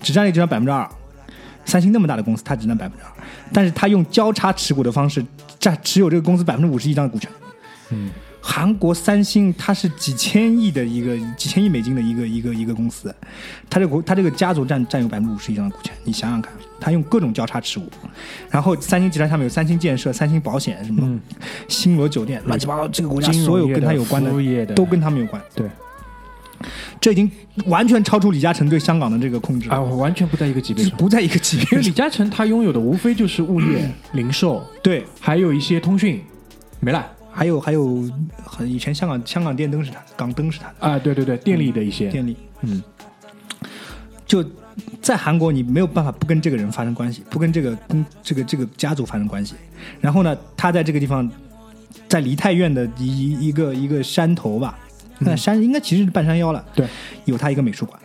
[0.00, 0.88] 只占这个集团百分之二。
[1.66, 3.10] 三星那么大的公司，它只占百分之二，
[3.52, 5.22] 但是它用交叉持股的方式
[5.60, 7.30] 占持有这个公司百分之五十以上的股权。
[7.90, 8.10] 嗯，
[8.40, 13.14] 韩国三星它是几千亿的一个几千亿美金的一个一个一个公司，
[13.68, 17.86] 它这个它这个家族占占有百分之五十以上的股权，你想想看，它用各种交叉持股，
[18.50, 21.20] 然后三星集团下面有三星建设、三星保险什么，
[21.68, 24.30] 星罗酒店，乱七八糟，这个国家所有跟它有关的
[24.74, 25.68] 都跟他们有关，对
[27.00, 27.30] 这已经
[27.66, 30.96] 完全超出李嘉诚对香港的这个控制啊，我完全不在一个级别上。
[30.96, 31.78] 不在一个级别因。
[31.78, 36.20] 为李嘉诚他拥有的无非就是物业、零售，对，还有一些通讯，
[36.80, 38.02] 没了还有还有，
[38.44, 40.98] 很以前香港香港电灯是他的，港灯是他的，啊。
[40.98, 42.34] 对对对，电力的一些，电力。
[42.62, 42.82] 嗯，
[44.26, 44.42] 就
[45.02, 49.54] 在韩国，你没有办法不跟这个人发生关系，不跟这个跟这个这个家族发生关系。
[50.00, 51.30] 然后呢，他在这个地方，
[52.08, 54.78] 在梨泰院的一一个一个山头吧，
[55.18, 56.86] 那山应该其实是半山腰了，对，
[57.24, 57.98] 有它一个美术馆。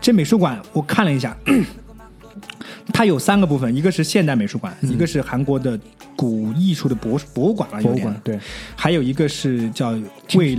[0.00, 1.36] 这美术馆我看了一下，
[2.92, 5.78] 它有三个部分，一个是现代美术馆，一个是韩国的
[6.16, 8.38] 古艺术的博博物馆了，博物馆，对，
[8.74, 9.90] 还有一个是叫
[10.34, 10.58] 为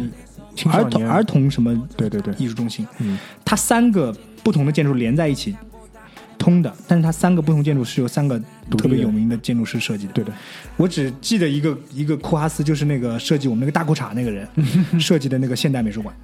[0.72, 5.56] 儿童儿童什么对对对，艺术中心，嗯，它三个不同的建筑连在一起
[6.38, 8.42] 通的，但是它三个不同建筑是由三个
[8.78, 10.14] 特别有名的建筑师设计的。
[10.14, 10.34] 对的，
[10.78, 14.48] 我只记得一个一个库哈斯，就是那个设计我们那个大裤衩那个人
[15.00, 16.16] 设计的那个现代美术馆，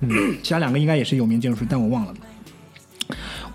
[0.44, 2.14] 其他两个应该也是有名建筑师，但我忘了。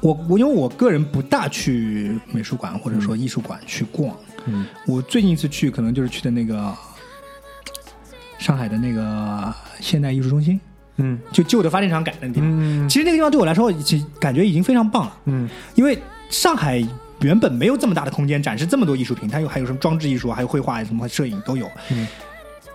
[0.01, 4.17] 我我因为我个人不大去美术馆或者说艺术馆去逛，
[4.47, 6.75] 嗯，我最近一次去可能就是去的那个
[8.39, 10.59] 上海的那个现代艺术中心，
[10.97, 11.19] 嗯。
[11.33, 12.49] 就旧的发电厂改的那地方。
[12.51, 12.89] 嗯。
[12.89, 13.71] 其实那个地方对我来说，
[14.19, 15.47] 感觉已经非常棒了，嗯。
[15.75, 15.99] 因为
[16.31, 16.83] 上海
[17.23, 21.71] 原本没有这么大的空间展示这么多艺术品，它有还有什么装置艺术，还有绘画、什么摄影都有。
[21.91, 22.07] 嗯，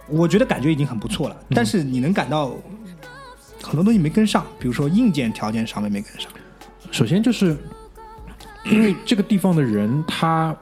[0.08, 2.56] 我觉得感觉已经很不错了，但是你能感到
[3.64, 6.30] 很多东西没跟上，比如说硬件条件上面没跟上。
[6.92, 7.58] 首先就是
[8.66, 10.56] 因为这个地方的人，他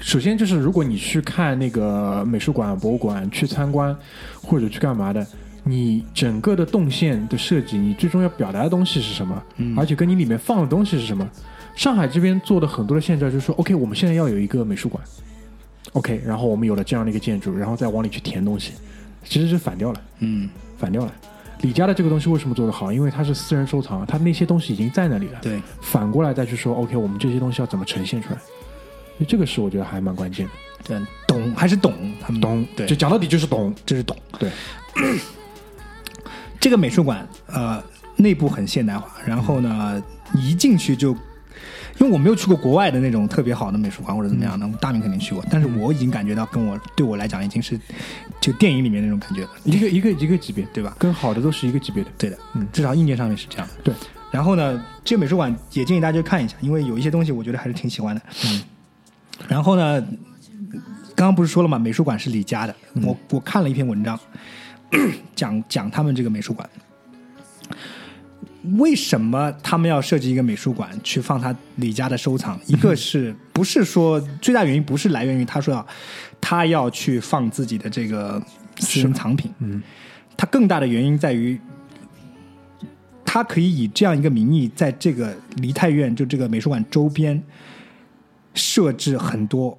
[0.00, 3.96] 首先就是如果你去看那个美术馆、博物馆去参观
[4.42, 5.26] 或者去干嘛的，
[5.64, 11.26] 你整个的动线的设计，你最终要表达的东西是什么，嗯而且跟你里面放的东西是什么。
[11.74, 15.02] 上海这边做的很多的现在就是说，OK，我们现在要有一个美术馆
[15.92, 18.72] ，OK，然后我们有了这样的一个建筑，然后再往里去填东西，
[19.24, 20.00] 其实是反掉了。
[20.18, 20.48] 嗯，
[20.78, 21.12] 反掉了。
[21.62, 22.92] 李家的这个东西为什么做得好？
[22.92, 25.38] 因为它是私人收藏，它那些东西已经在那里了。
[25.40, 28.36] 对，反过来再去说，OK，我们这些东西要怎么呈现出来？
[28.36, 30.52] 所以这个是我觉得还蛮关键的。
[30.84, 33.72] 对，懂还是懂，他们懂，对，就讲到底就是懂。
[33.86, 34.16] 就是懂。
[34.38, 34.50] 对，
[36.58, 37.80] 这个美术馆呃
[38.16, 40.02] 内部很现代化，然后呢
[40.32, 41.16] 你一进去就，
[42.02, 47.78] 因为我没有去过国外的那种特别好的美术馆或者怎么样的，大明肯定去过，但是我已经感觉到跟我对我来讲已经是
[48.40, 50.96] 就电影里面那种感觉了，一个一个一个级别，对吧？
[50.98, 52.10] 跟好的都是一个级别的。
[52.18, 53.74] 对的，嗯至少硬件上面是这样的。
[53.84, 53.94] 对，
[54.32, 58.20] 然后呢，这个美术馆也建议大家去看一下，因为有一些东西我觉得还是挺喜欢的。
[58.46, 58.62] 嗯，
[59.46, 60.00] 然后呢，
[61.14, 64.18] 刚刚不是说了嘛，美术馆是李家的，嗯我我看了一篇文章，
[65.36, 66.68] 讲讲他们这个美术馆。
[68.78, 72.58] 为什么他们要设计一个美术馆去放他李家的收藏？
[72.66, 75.86] 一个是不是说最大原因不是来源于他说要
[76.40, 78.40] 他要去放自己的这个
[78.78, 79.82] 私人藏品，嗯，
[80.36, 81.60] 他更大的原因在于，
[83.24, 87.42] 他可以以这样一个名义，在这个梨泰院就这个美术馆周边
[88.54, 89.76] 设置很多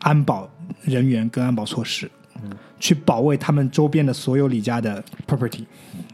[0.00, 0.50] 安保
[0.82, 2.10] 人员跟安保措施，
[2.42, 2.50] 嗯。
[2.80, 5.64] 去保卫他们周边的所有李家的 property，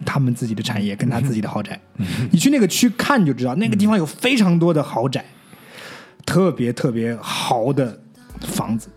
[0.04, 1.80] 他们自己的产业跟他自己的豪宅。
[2.30, 5.24] 你去那个区看就知道，那个地方有非常多的豪宅，
[6.24, 8.00] 特别特别豪的
[8.40, 8.88] 房子。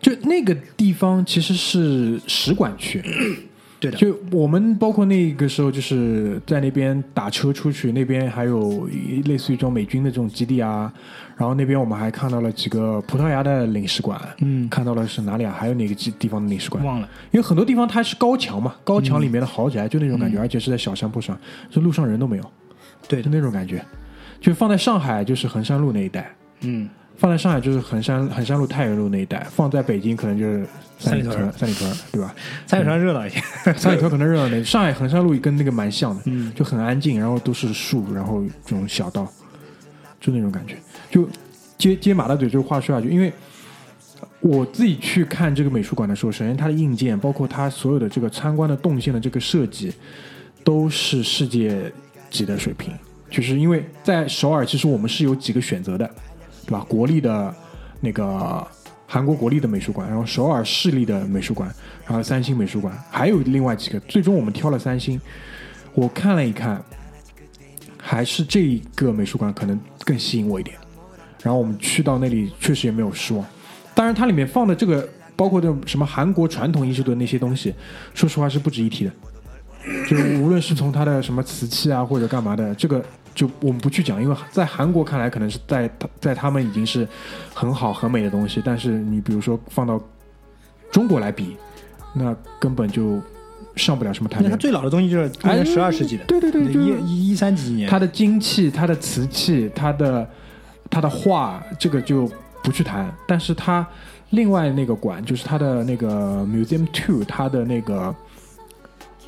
[0.00, 3.02] 就那个地方其实是使馆区。
[3.80, 8.88] 对的，就我们包括那个时候，就是在那边打车出去，那边还有
[9.24, 10.92] 类似于这种美军的这种基地啊。
[11.36, 15.54] 然后那边我们还看到了几个葡萄牙的领事馆，嗯看到了是哪里啊？
[15.58, 16.82] 还有哪个地地方的领事馆？
[16.82, 17.08] 忘了。
[17.30, 21.38] 因为很多地方它是高墙嘛，高墙里面的豪宅就那种感觉，而且是在小山坡上，
[21.70, 22.50] 就路上人都没有，
[23.06, 23.84] 对就那种感觉。
[24.40, 26.30] 就放在上海就是衡山路那一带，
[26.60, 30.66] 嗯，放在上海就是衡山衡山路太原路那一带，放在北京可能就是
[30.98, 32.34] 三里屯屯三里屯，对吧？
[32.66, 33.40] 三里屯热闹一些。
[33.76, 39.26] 三里屯可能热闹点，上海衡山路跟那个蛮像的，嗯就很安静，然后都是树，然后这种小道，
[40.20, 40.76] 就那种感觉。
[41.10, 41.28] 就
[41.78, 43.32] 接接马大嘴这个话说下去，因为
[44.40, 49.92] 我自己去看这个美术馆的时候，首先它的硬件，包括它所有的这个参观的动线的这个设计，
[50.64, 51.92] 都是世界
[52.30, 52.92] 级的水平。
[53.28, 56.08] 就是因为在首尔，其实我们是有几个选择的，
[56.64, 56.86] 对吧？
[56.88, 57.54] 国立的
[58.00, 58.66] 那个
[59.06, 61.68] 韩国国立的美术馆，然后首尔市立的美术馆，
[62.06, 63.98] 然后三星美术馆，还有另外几个。
[64.00, 65.20] 最终我们挑了三星。
[65.92, 66.80] 我看了一看，
[67.98, 70.76] 还是这一个美术馆可能更吸引我一点。
[71.46, 73.46] 然后我们去到那里，确实也没有失望。
[73.94, 77.72] 当然，它里面放的这个，包括这种什么韩国传统艺术的那些东西，
[78.14, 79.12] 说实话是不值一提的。
[80.08, 83.00] 就无论是从它的什么瓷器啊，或者干嘛的，这个
[83.32, 85.88] 就我们不去讲，因为在韩国看来，可能是在
[86.18, 87.06] 在他们已经是
[87.54, 90.02] 很好很美的东西，但是你比如说放到
[90.90, 91.56] 中国来比，
[92.12, 93.22] 那根本就
[93.76, 94.56] 上不了什么台面它。
[94.56, 100.28] 最老的东西就是哎十二世纪的，对对对，一一一三几年，它的金器、它的瓷器、它的
[100.96, 102.26] 它的画，这个就
[102.62, 103.14] 不去谈。
[103.28, 103.86] 但是他
[104.30, 108.14] 另外那个馆，就是他的那个 Museum Two，他的那个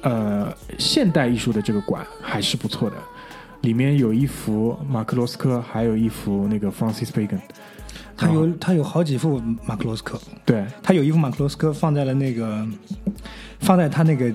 [0.01, 2.97] 呃现代艺术的这个馆还是不错的。
[3.61, 7.39] 里面有一幅马克罗斯科，还有一幅那个 Francis Bacon。
[8.17, 12.67] 他有他有好几幅马克罗斯科，对，他有一幅马克罗斯科放在了那个
[13.61, 14.33] 放在他那个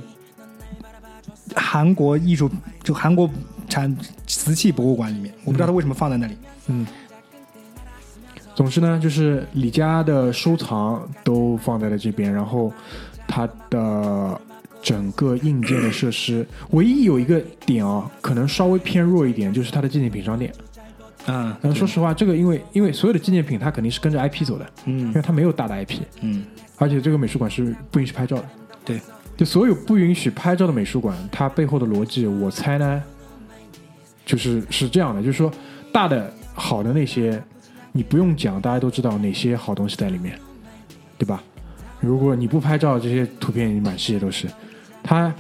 [1.56, 2.48] 韩国艺术
[2.84, 3.28] 就韩国
[3.68, 6.38] 产瓷器博物馆里面，我不知道他为什么放在那里。
[6.68, 6.86] 嗯。
[8.56, 12.72] 总之呢，就是李家的收藏都放在了这边，然后
[13.28, 14.40] 它的
[14.82, 20.54] 整个硬件的设施，唯一有一个点啊，可能稍微偏弱一点，就是它的纪念品商店。
[21.26, 25.00] 啊，但是说实话，这个因为因为所有的纪念品它肯定是跟着 IP 走的，嗯。
[25.00, 26.44] 因嗯为它没有大的 IP，嗯，
[26.78, 28.46] 而且这个美术馆是不允许拍照的。
[28.84, 29.00] 对，
[29.38, 33.02] 就所有不允许拍照的美术馆，它背后的逻辑，我猜呢，
[34.26, 35.50] 就是是这样的，就是说
[35.94, 37.42] 大的好的那些，
[37.96, 40.38] 你不用讲，大家都知道哪些好东西在里面，
[41.18, 41.42] 对吧？
[42.00, 44.48] 如果你不拍照，这些图片满世界都是。
[45.04, 45.34] 它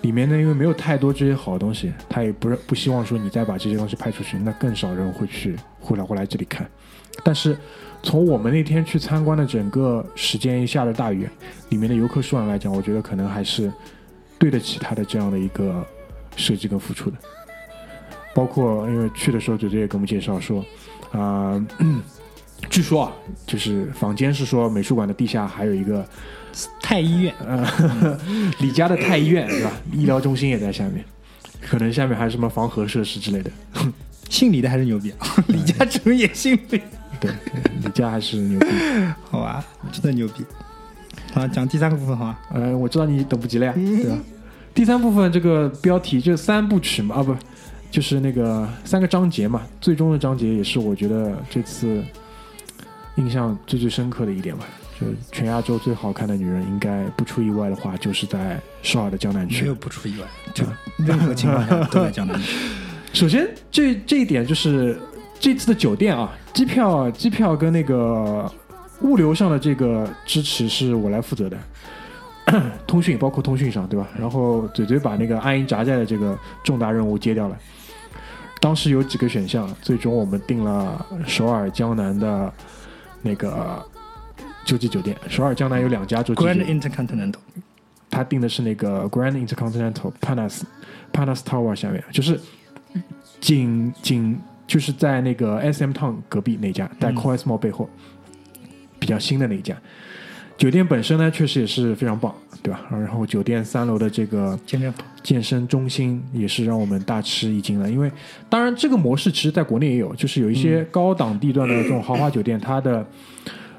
[0.00, 6.68] 里面呢，因为没有太多这些好东西，它也不不希望说你再把这些东西拍出去，那更少人会去会来会来这里看。
[7.24, 7.56] 但是
[8.02, 11.28] 从我们那天去参观的整个时间下的大雨，
[11.68, 13.72] 里面的游客数量来讲，我觉得可能还是
[14.38, 15.86] 对得起它的这样的一个
[16.36, 17.16] 设计跟付出的。
[18.34, 20.62] 包括因为去的时候，姐姐也给我们介绍说，
[21.12, 21.60] 啊、
[22.70, 23.12] 据说啊，
[23.46, 26.06] 就是坊间是说美术馆的地下还有一个
[26.80, 27.66] 太医院呃
[28.60, 29.70] 李家的太医院，对吧？
[29.92, 31.04] 医疗中心也在下面，
[31.60, 33.50] 可能下面还有什么防核设施之类的。
[34.28, 36.80] 姓李的还是牛逼啊，李嘉诚也姓李，
[37.20, 37.30] 对，
[37.82, 38.66] 李家还是牛逼。
[39.30, 40.44] 好吧，真的牛逼。
[41.32, 42.40] 好，讲第三个部分好吧？
[42.52, 44.18] 呃，我知道你等不及了呀，对吧？
[44.74, 47.36] 第三部分这个标题就三部曲嘛，啊不，
[47.96, 52.04] 就是那个三个章节嘛，最终的章节也是我觉得这次
[53.14, 54.66] 印象最最深刻的一点吧。
[55.00, 59.74] 就全亚洲最好看的女人，应该不出意外的话，就是在首尔的江南区没有。
[59.74, 60.62] 不出意外，就
[60.98, 62.68] 任何情况下都在江南区。
[63.14, 64.98] 首先，这这一点就是
[65.40, 68.52] 这次的酒店啊，机票、机票跟那个
[69.00, 71.58] 物流上的这个支持是我来负责的，
[72.86, 74.06] 通讯包括通讯上，对吧？
[74.18, 77.56] 然后嘴嘴把那个安营扎寨的这个重大任务接掉了。
[78.60, 82.52] 当时有几个选项，最终我们定了首尔江南的
[83.22, 83.84] 那个
[84.64, 85.16] 洲际酒店。
[85.28, 87.38] 首尔江南有两家洲际酒 Grand 店，Intercontinental，
[88.10, 90.62] 他订的是那个 Grand Intercontinental Panas
[91.12, 92.40] Panas Tower 下面，就是
[93.40, 97.88] 仅仅就是在那个 SM Town 隔壁那家，在 Coes Mall 背后
[98.98, 99.76] 比较新的那一家。
[100.56, 102.80] 酒店本身呢，确实也是非常棒，对吧？
[102.90, 108.10] 然后酒店三楼的这个健身房健身中心也是让我们大吃一惊了，因为
[108.48, 113.06] 当然这个模式其实在国内也有，就是有一些高档地段的这种豪华酒店，它的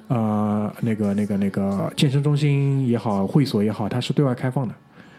[0.07, 4.75] 呃那个那个那个健身中心也好，会所也好，它是对外开放的，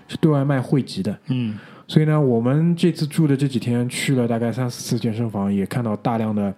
[0.07, 1.19] 是对外卖会籍的。
[1.27, 6.55] 嗯，所以呢，我们这次住的这几天去了大概三四次健身房，也看到大量的，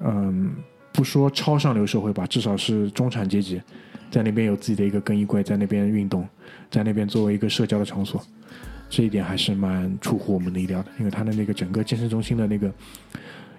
[0.00, 0.52] 嗯，
[0.98, 3.62] 不说超上流社会吧，至少是中产阶级，
[4.10, 6.26] 在那边有自己的一个更衣柜，在那边运动，
[6.72, 8.20] 在那边作为一个社交的场所，
[8.90, 12.68] 这一点还是蛮出乎我们的意料的，因为它的那个整个健身中心的那个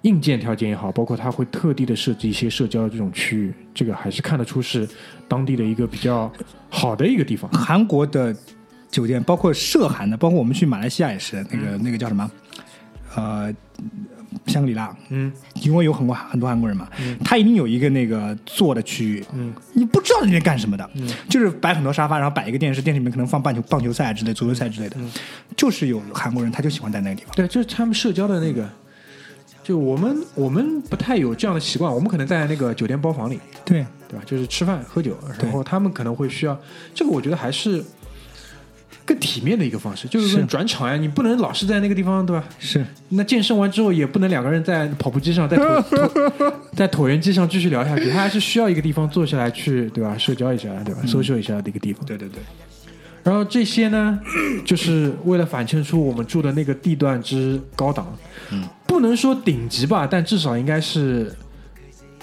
[0.02, 4.86] 硬件条件也好，包括它会特地的设计一些社交的这种区域，这个还是看得出是
[5.30, 6.30] 当地的一个比较
[6.68, 7.50] 好的一个地方。
[7.52, 8.36] 韩国的
[8.92, 12.30] 酒店，包括涉韩的，包括我们去马来西亚也是，那个、那个叫什么？
[13.16, 13.56] 呃，
[14.48, 16.88] 香格里拉，嗯，因为有很多很多韩国人嘛，
[17.24, 21.10] 他一定有一个那个坐的区域，嗯，你不知道那边干什么的，嗯。
[21.30, 24.98] 就是摆很多沙发，然后摆一个电视，电视里面可能放棒球棒球赛之类、足球赛之类的，
[25.56, 28.68] 就是有韩国人他就喜欢在那个地方，对，就是他们社交的那个，
[29.64, 34.24] 就我们我们不太有这样的习惯，我们可能在那个酒店包房里，对，对吧？
[34.26, 36.60] 就是吃饭喝酒，然后他们可能会需要
[36.94, 37.84] 这个，我觉得还是
[39.10, 42.44] 更体面的一个方式，就是转场呀，你不能老是在那个地方，对吧？
[42.60, 50.16] 是那健身完之后，也不能两个人在跑步机上，在椭 椭在椭圆机上继续聊下去，他还是需要一个地方坐下来去，对吧？
[50.16, 52.06] 社交一下，对吧？social 一下的一个地方。
[52.06, 52.40] 对对对，
[53.24, 54.20] 然后这些呢，
[54.64, 58.16] 就是为了反衬出我们住的那个地段之高档，
[58.52, 61.36] 嗯，不能说顶级吧，但至少应该是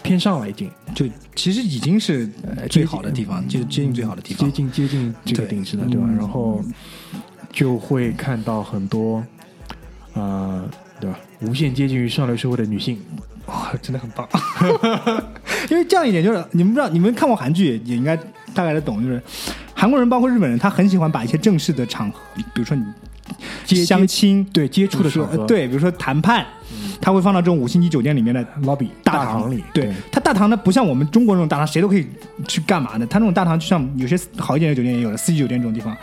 [0.06, 2.28] 偏上了已经，就其实已经是
[2.70, 6.06] 最好的地方，就是接近最好的地方接，近接近这个对顶级的，对吧？
[6.08, 6.62] 嗯然后
[7.52, 9.24] 就会看到很多，
[10.14, 10.68] 呃，
[11.00, 11.18] 对吧？
[11.40, 12.98] 无限接近于上流社会的女性，
[13.46, 14.28] 哇，真的很棒。
[15.70, 18.16] 因为这样一点就是，你们不知道，你们看过韩剧也应该
[18.54, 19.20] 大概的懂，就是
[19.74, 22.84] 韩国人包括日本人，他很喜欢把一些正式的场合，比如说你
[23.64, 26.46] 接相亲，对接触的比如场合，说呃对，比如说谈判，
[27.00, 32.06] 他会放到这种五星级酒店里面的，lobby 大堂里，对，他大堂呢不像我们中国这种大堂，谁都可以
[32.48, 33.06] 去干嘛的。
[33.06, 35.96] 他那种大堂就像有些好一点的酒店也有的，四季酒店这种地方，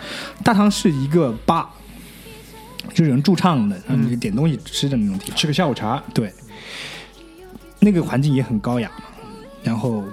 [0.44, 1.70] 大堂是一个吧，
[2.89, 5.36] 就是有人驻唱的，让你点东西吃的那种地方。
[5.36, 6.32] 吃个下午茶，对，
[7.80, 9.06] 那个环境也很高雅嘛。
[9.64, 10.04] 然后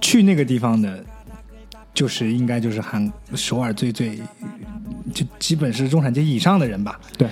[0.00, 1.04] 去那个地方的，
[1.94, 4.18] 就是应该就是韩首尔最最
[5.14, 6.98] 就基本是中产阶级以上的人吧。
[7.16, 7.28] 对，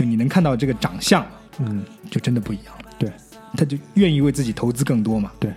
[0.00, 1.22] 就你能看到这个长相，
[1.58, 2.84] 嗯，就真的不一样了。
[2.98, 3.12] 对，
[3.54, 5.30] 他就愿意为自己投资更多嘛。
[5.38, 5.52] 对，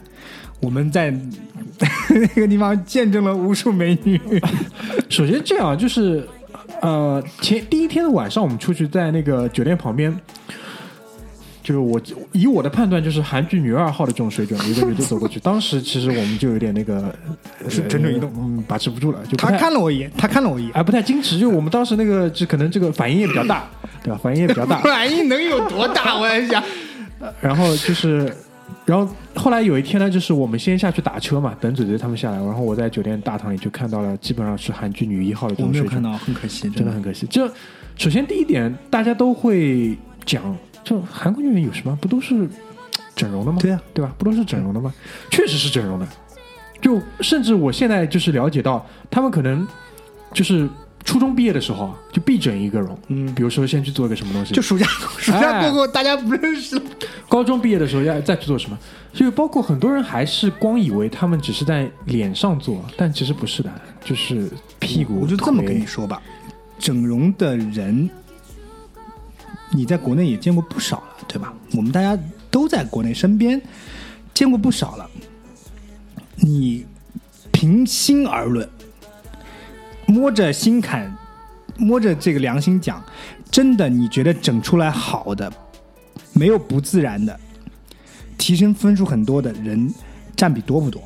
[0.59, 1.11] 我们在
[2.11, 4.19] 那个地方见证了无数美女。
[5.07, 6.27] 首先这样就是，
[6.81, 10.13] 呃，前第一天的晚上，我们出去在那个酒店旁边，
[11.64, 11.99] 就是我
[12.34, 17.16] 以我的判断，就是韩剧女二号的这种水准，一个女的走过去， 当时其实我们就有点那个
[17.70, 23.66] 是蠢蠢欲动嗯，把持不住了，就他看了我一眼，他看了我一眼，哎不太矜持，就我们当时那个就可能这个反应也比较大，
[24.03, 24.20] 对吧？
[24.22, 26.18] 反应也比较大，反应能有多大？
[26.20, 26.61] 我在想，
[27.39, 28.30] 然后就是，
[28.86, 35.95] 然后后来有一天呢，就是我们先下去打车嘛，等嘴嘴他们下来，然后我在酒店大堂里就看到了，基本上是韩剧女一号的这种水准。
[35.95, 37.26] 我没有看到，很可惜，真的很可惜。
[37.28, 37.49] 就
[37.95, 41.97] 首先第一点，大家都会讲，就韩国女人有什么？
[42.01, 42.47] 不都是
[43.15, 43.57] 整容的吗？
[43.61, 44.13] 对啊，对吧？
[44.17, 44.93] 不都是整容的吗？
[45.31, 46.07] 确实是整容的。
[46.81, 49.65] 就甚至我现在就是了解到，他们可能
[50.34, 50.67] 就是
[51.05, 54.86] 初中毕业的时候啊就必整一个容，嗯比如说先去做一个什么东西，就暑假
[55.17, 56.81] 暑假过后，大家不认识了。
[57.29, 58.77] 高中毕业的时候要再去做什么，
[59.13, 63.71] 所以包括很多人还是光以为他们只是在脸上做，但其实不是的，
[64.03, 65.21] 就是屁股。
[65.21, 66.21] 我就这么跟你说吧，
[66.77, 68.09] 整容的人，
[69.74, 71.53] 你在国内也见过不少了，对吧？
[71.76, 72.17] 我们大家
[72.51, 73.59] 都在国内身边
[74.34, 75.09] 见过不少了。
[76.36, 76.86] 你
[77.51, 78.69] 平心而论，
[80.05, 81.15] 摸着心坎，
[81.78, 83.03] 摸着这个良心讲，
[83.49, 85.51] 真的你觉得整出来好的，
[86.34, 87.39] 没有不自然的，
[88.38, 89.93] 提升分数很多的人
[90.36, 91.01] 占比多不多？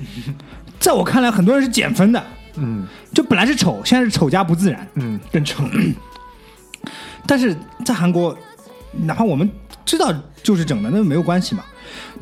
[0.78, 2.22] 在我看来，很多人是减分的，
[2.56, 4.86] 嗯就本来是丑，现在是丑加不自然。
[4.94, 5.64] 嗯，更丑。
[7.30, 8.36] 但是在韩国，
[9.04, 9.48] 哪怕我们
[9.84, 10.12] 知道
[10.42, 11.64] 就是整的，那没有关系嘛。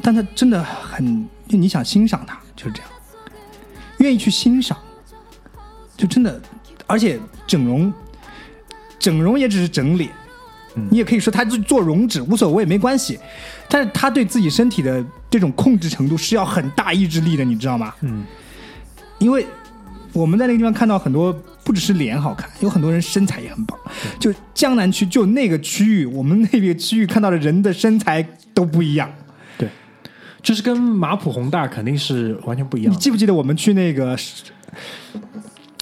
[0.03, 2.91] 但他真的很，就你想欣赏他，就是这样，
[4.01, 4.77] 愿意去欣赏，
[5.97, 6.39] 就真的，
[6.87, 7.91] 而且整容，
[8.99, 10.11] 整容也只是整脸，
[10.91, 13.19] 你也可以说他做做溶脂无所谓，没关系。
[13.67, 17.95] 但是他对自己身体的这种控制程度是要很大意志力的，你知道吗？
[18.03, 18.27] 嗯，
[19.17, 19.47] 因为
[20.13, 21.35] 我们在那个地方看到很多，
[21.69, 23.79] 不只是脸好看，有很多人身材也很棒。
[24.19, 29.13] 就江南区就那个区域，我们那个区域看到的人的身材都不一样。
[29.59, 29.69] 对，
[30.41, 32.91] 就是跟马普宏大肯定是完全不一样。
[32.91, 34.17] 你记不记得我们去那个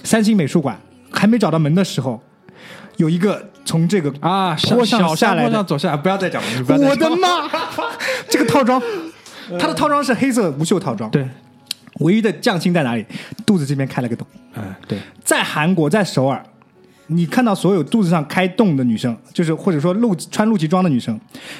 [0.03, 0.77] 三星美术馆
[1.09, 2.21] 还没找到门的时候，
[2.97, 7.49] 有一个从这个啊，坡上小下来的坡上走下来，不要再讲了，你不要再我讲了的妈！
[8.29, 8.81] 这个套装，
[9.57, 11.25] 它的套装是黑色无袖套装，对，
[11.99, 13.05] 唯一的匠心在哪里？
[13.45, 14.27] 肚子这边开了个洞。
[14.55, 16.43] 嗯，对，在韩国，在首尔，
[17.07, 21.19] 你看到所有肚子上开洞的女生，就是或者说露穿露脐装的女生，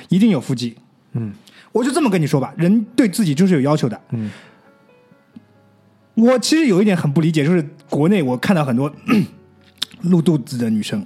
[0.10, 0.76] 一定有腹肌。
[1.14, 1.34] 嗯，
[1.72, 4.00] 我就这么跟你说吧，人对自己就是有要求的。
[4.12, 4.30] 嗯，
[6.16, 8.92] 我其实有一点很不理解，就是国内我看到很多
[10.04, 11.06] 露肚子的女生，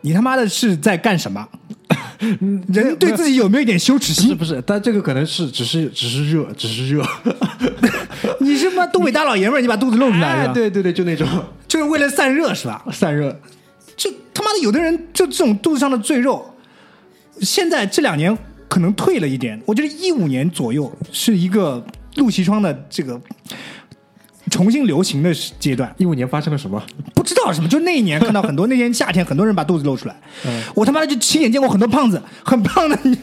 [0.00, 1.48] 你他妈的是在干什么？
[2.72, 4.36] 人对自己有没有一点羞耻心？
[4.36, 7.04] 不是不是，但这个可能是只是只是热，只是热。
[8.40, 11.26] 你是妈东北大老爷们儿，你把肚子露出来哎？，对对对，就那种
[11.66, 12.84] 就是为了散热是吧？
[12.92, 13.36] 散热。
[13.96, 16.54] 就他妈的有的人就这种肚子上的赘肉，
[17.40, 18.36] 现在这两年
[18.68, 19.60] 可能退了一点。
[19.66, 21.84] 我觉得一五年左右是一个
[22.16, 23.20] 露脐装的这个
[24.52, 26.80] 重新流行的阶段，一五年发生了什么？
[27.14, 30.14] 不知道什么，就那一年看到很多那天夏天很多人把肚子露出来，
[30.74, 33.18] 我他妈的就亲眼见过很多胖子很胖的你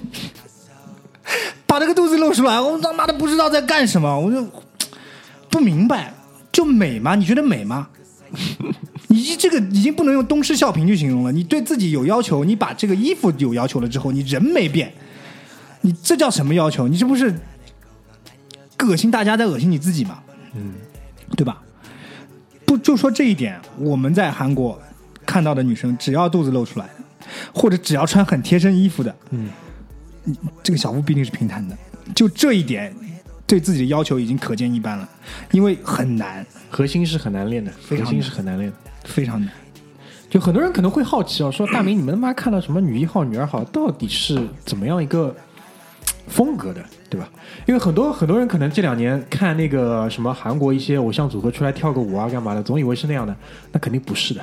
[1.67, 4.43] 把这个肚子露出来，我他妈的不知道在干什么，我就
[5.51, 6.11] 不明白，
[6.51, 7.13] 就美吗？
[7.13, 7.89] 你觉得美吗？
[9.07, 11.31] 你这个已经不能用东施效颦去形容了。
[11.31, 14.91] 你对自己有要求，你把这个衣服有要求了之后，你人没变，
[15.81, 16.87] 你这叫什么要求？
[16.87, 17.33] 你这不是
[18.79, 20.19] 恶心大家在恶心你自己吗？
[20.55, 20.73] 嗯，
[21.35, 21.61] 对吧？
[22.65, 24.79] 不就说这一点，我们在韩国
[25.25, 26.89] 看到的女生，只要肚子露出来，
[27.53, 29.49] 或者只要穿很贴身衣服的，嗯，
[30.61, 31.77] 这个小腹必定是平坦的。
[32.15, 32.93] 就这一点，
[33.47, 35.09] 对自己的要求已经可见一斑了，
[35.51, 38.77] 因为很难，核心是很难练的，核心是很难练的。
[39.05, 39.51] 非常难。
[40.29, 45.35] 就很多人可能会好奇哦，说大明，你们他妈看到什么女一号、女二号，到底是怎么样一个
[46.27, 47.27] 风格的，对吧？
[47.65, 53.35] 因为很多很多人可能这两年看那个什么韩国一些偶像组合出来跳个舞啊，干嘛的，总以为是那样的，
[53.71, 54.41] 那肯定不是的，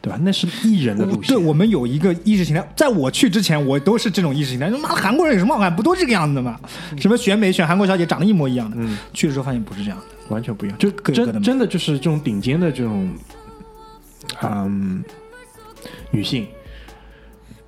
[0.00, 0.18] 对吧？
[0.22, 1.22] 那是艺人的路线。
[1.22, 4.70] 对我们有一个意识形态，在我去之前，我都是这种意识形态。
[4.70, 5.74] 他妈韩国人有什么好看？
[5.74, 6.58] 不都这个样子的吗？
[6.98, 10.04] 什么选美选韩国小姐长得一模一样的，嗯去了之后发现不是这样的。
[10.28, 13.08] 完全不一样，就各有各的真的就是这种顶尖的这种，
[14.42, 15.02] 嗯，
[16.10, 16.46] 女性。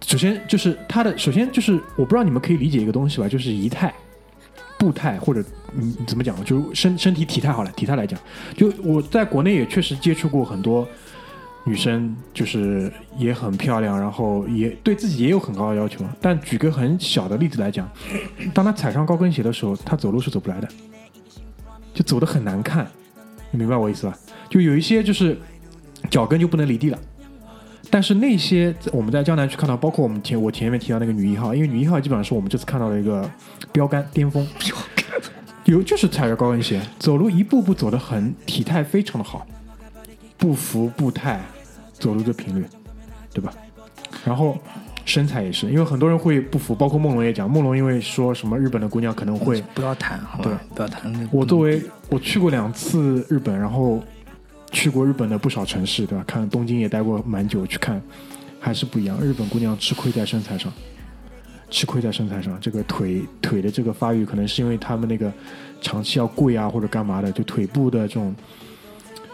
[0.07, 3.95] 首先就是她的，首先就是我不知道你们可以理解一个东西吧，就是仪态、
[4.81, 5.45] 步态或者
[5.77, 8.19] 嗯怎么讲，就是身身体体态好了，体态来讲，
[8.57, 10.89] 就我在国内也确实接触过很多
[11.65, 16.03] 女生，就是也很漂亮，然后也对自己也有很高的要求。
[16.21, 17.87] 但举个很小的例子来讲，
[18.55, 20.69] 当她踩上高跟鞋的时候，她走路是走不来的。
[21.93, 22.87] 就走的很难看，
[23.51, 24.17] 你明白我意思吧？
[24.49, 25.39] 就有一些就是
[26.09, 26.99] 脚跟就不能离地了，
[27.91, 33.29] 但是那些我们在江南区看到，包括我们前我前面提到那个女一号，因为女一号基本上是我们这次看到的一个
[33.73, 34.47] 标杆巅峰，
[35.65, 39.47] 有就是踩着高跟鞋走路，一步步走得很体态非常的好，
[40.39, 41.41] 步幅步态
[41.93, 42.65] 走路的频率，
[43.35, 43.53] 对吧？
[44.25, 44.57] 然后
[45.05, 50.61] 身材也是，因为很多人会不服，包括梦龙也讲，梦龙因为说什么日本的姑娘可能会不要谈，好吧？
[50.75, 51.29] 不要谈。
[51.33, 54.01] 我作为我去过两次日本，然后
[54.71, 56.25] 去过日本的不少城市，对吧？
[56.27, 58.01] 看东京也待过蛮久，去看
[58.61, 59.21] 还是不一样。
[59.21, 60.73] 日本姑娘吃亏在身材上，
[61.71, 62.59] 吃亏在身材上。
[62.61, 65.33] 这个腿腿的这个发育，可能是因为他们那个
[65.81, 68.35] 长期要跪啊或者干嘛的，就腿部的这种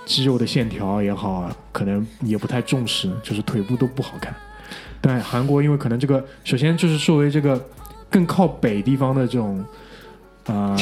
[0.04, 4.34] 肌肉的线条也好，可能也不太重视，就是腿部都不好看。
[5.00, 7.62] 但韩国因为可能这个，首先就是作为这个
[8.08, 9.64] 更靠北地方的这种、
[10.46, 10.76] 呃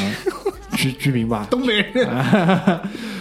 [0.73, 2.07] 居居民吧，东北人，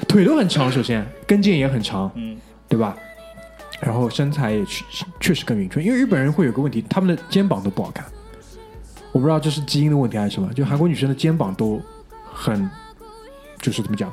[0.08, 2.38] 腿都很长，首先跟腱也很长，嗯，
[2.68, 2.96] 对吧？
[3.82, 4.84] 然后身材也确
[5.20, 8.06] 确实更匀称，因为日本人会有个问题，他们的肩膀都不好看，
[9.12, 11.82] 我不知道这是基因的问题还是什么，就韩国女生的肩膀都
[12.34, 12.70] 很，
[13.60, 14.12] 就是怎么讲，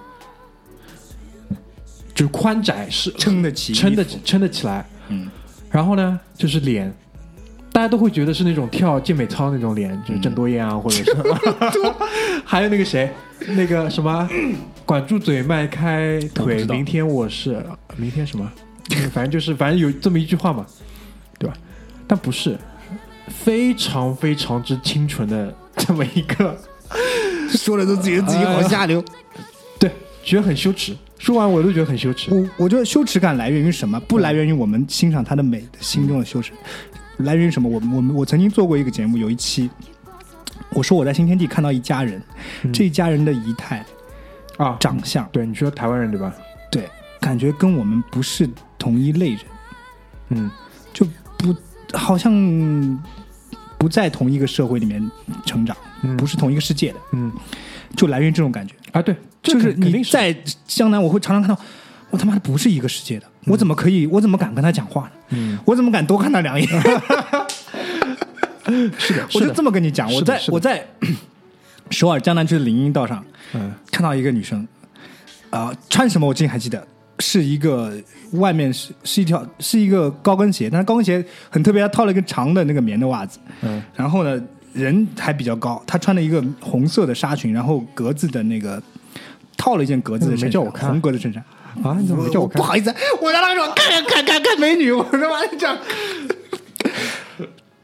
[2.15, 4.85] 就是宽窄是撑得起撑得起撑得起来。
[5.09, 5.31] 嗯，
[5.71, 6.93] 然后呢，就是脸，
[7.73, 11.17] 大家都会觉得是那种跳健美操那种脸，嗯就是郑多燕啊，或者是
[12.45, 13.11] 还有那个谁，
[13.49, 14.29] 那个什么，
[14.85, 17.65] 管住嘴，迈开腿，明天我是
[17.97, 18.51] 明天什么，
[19.13, 20.67] 反正就是反正有这么一句话嘛，
[21.39, 21.57] 对吧？
[22.07, 22.59] 但不是，
[23.29, 26.57] 非常非常之清纯的这么一个，
[27.51, 29.03] 说的都觉得自己好下流。
[29.79, 29.91] 对，
[30.25, 30.97] 觉得很羞耻。
[31.19, 32.35] 说完我都觉得很羞耻。
[32.35, 34.01] 我我觉得羞耻感来源于什么？
[34.01, 36.53] 不来源于我们欣赏它的美的心中的羞耻，
[37.21, 37.69] 来源于什么？
[37.69, 39.71] 我我们我曾经做过一个节目，有一期
[40.71, 42.23] 我说我在新天地看到一家人，
[42.73, 43.85] 这一家人的仪态、
[44.57, 46.33] 啊，长相，对你说台湾人对吧？
[46.71, 46.89] 对，
[47.21, 48.49] 感觉跟我们不是
[48.79, 49.41] 同一类人，
[50.31, 50.51] 嗯，
[50.93, 51.07] 就
[51.37, 51.55] 不
[51.93, 52.33] 好像
[53.79, 55.11] 不在同一个社会里面
[55.45, 56.17] 成长，嗯。
[56.17, 57.33] 不是同一个世界的，嗯。
[57.97, 58.75] 就来源于这种感觉。
[58.93, 59.73] 啊，对，就是。
[59.73, 60.33] 你在
[60.67, 61.61] 江南，我会常常看到，
[62.11, 65.11] 我他妈的不是一个世界的，我怎么可以，我怎么敢跟他讲话呢？
[65.31, 66.69] 嗯，我怎么敢多看他两眼？
[68.99, 70.87] 是的， 我就这么跟你讲，我在我在
[71.91, 73.25] 首尔江南区的林荫道上
[73.55, 74.67] 嗯看到一个女生，
[75.51, 76.87] 啊、穿什么我至今还记得，
[77.19, 77.93] 是一个
[78.33, 84.41] 外面是是一条是一个高跟鞋，但是高跟鞋很特别，她套了一个长的那个棉的袜子，嗯然后呢
[84.73, 88.81] 人还比较高，她穿了一个红色的纱裙，然后格子的那个
[89.57, 91.43] 套了一件格子的嗯衬衫，没叫我看红格子衬衫。
[91.83, 92.57] 啊，你怎么没叫我看？
[92.57, 95.77] 不好意思，我让他说看看看看美女，我说妈的这样。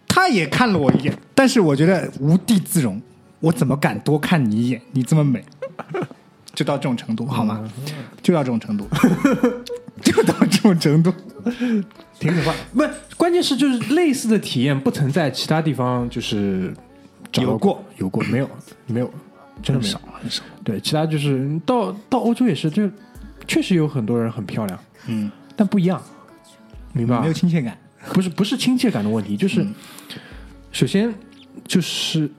[0.08, 3.00] 他也看了我一眼，但是我觉得无地自容，
[3.40, 4.80] 我怎么敢多看你一眼？
[4.92, 5.44] 你这么美，
[6.54, 7.70] 就到这种程度好吗？
[8.22, 8.88] 就到这种程度，
[10.02, 11.12] 就到这种程度。
[12.18, 12.52] 挺可怕。
[12.74, 12.82] 不，
[13.16, 16.74] 关键是就是类似的体验不曾在其他地方就是
[17.34, 18.50] 有过有过没有
[18.86, 19.10] 没有，
[19.62, 20.00] 真的没有很少。
[20.22, 20.42] 很少。
[20.64, 22.90] 对，其他就是到到欧洲也是，就
[23.46, 26.02] 确实有很多人很漂亮，嗯，但不一样，
[26.92, 27.22] 明白吧？
[27.22, 27.76] 没有亲切感。
[28.12, 29.74] 不是不是亲切感的问题，就是、嗯
[30.70, 31.12] 首先
[31.66, 32.30] 就是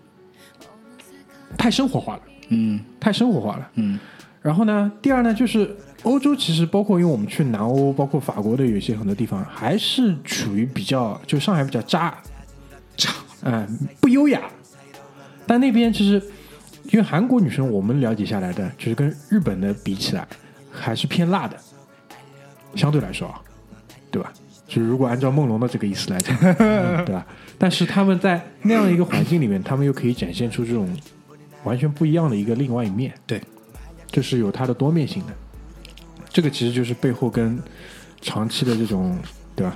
[1.58, 3.68] 太生活化了，嗯太生活化了。
[3.74, 4.00] 嗯
[4.44, 12.16] 然后呢，第二呢，就是欧洲其实包括因为我们去南欧，包括法国的有一些很多地方，还是处于比较就上海比较渣，
[12.96, 13.10] 渣，
[13.44, 13.68] 嗯、
[14.00, 14.42] 不优雅。
[15.48, 16.22] 但那边其实
[16.92, 20.28] 因为韩国女生我们了解下来的，就是跟日本的比起来，
[20.88, 21.60] 还是偏辣的，
[22.74, 23.42] 相对来说啊，
[24.10, 24.32] 对吧？
[24.66, 27.28] 就是如果按照梦龙的这个意思来讲，嗯对吧？
[27.58, 30.90] 但是他们在那样一个环境里面，他们又可以展现出这种
[31.66, 33.14] 完全不一样的一个另外一面。
[33.26, 33.42] 对，
[34.10, 35.34] 这是有它的多面性的。
[36.30, 37.62] 这个其实就是背后跟
[38.22, 39.20] 长期的这种，
[39.58, 39.76] 对吧？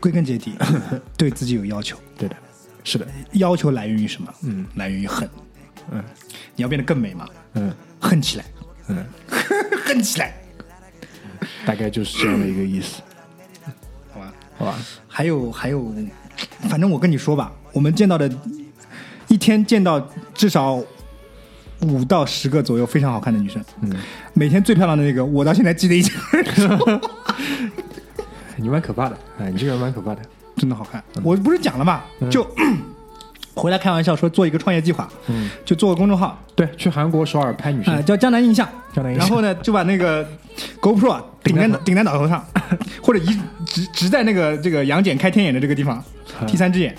[0.00, 0.54] 归根结底，
[1.16, 1.96] 对自己有要求。
[2.18, 2.34] 对的，
[2.82, 4.34] 是的，要求来源于什么？
[4.42, 5.30] 嗯来源于恨。
[5.92, 6.02] 嗯
[6.56, 7.28] 你要变得更美嘛？
[7.54, 8.44] 嗯恨起来，
[8.88, 9.04] 嗯，
[9.84, 10.34] 恨起来，
[11.66, 13.02] 大概就是这样的一个意思，
[14.12, 14.32] 好吧？
[14.58, 14.74] 好吧？
[15.08, 15.94] 还有还有，
[16.68, 18.30] 反正我跟你说吧，我们见到的，
[19.28, 20.00] 一天见到
[20.34, 20.82] 至少
[21.80, 23.62] 五到十个左右非常好看的女生。
[23.82, 23.92] 嗯，
[24.32, 27.00] 每天最漂亮的那个，我到现在记得一清二楚，
[28.56, 30.22] 你蛮可怕的，哎，你这个人蛮可怕的，
[30.56, 31.02] 真的好看。
[31.22, 32.46] 我不是讲了嘛，就
[33.56, 38.68] 回来开玩笑说做一个创业计划，嗯，就做个公众号，对，去韩国首尔拍女啊、呃，叫江南印象。
[38.92, 39.26] 江南印象。
[39.26, 40.24] 然后呢，就把那个
[40.80, 42.44] GoPro 啊顶在顶在脑头上，
[43.02, 43.26] 或者一
[43.64, 46.04] 直直在那个这个杨戬开天眼的这个地方，
[46.38, 46.46] 嗯。
[46.46, 46.94] 第三只眼，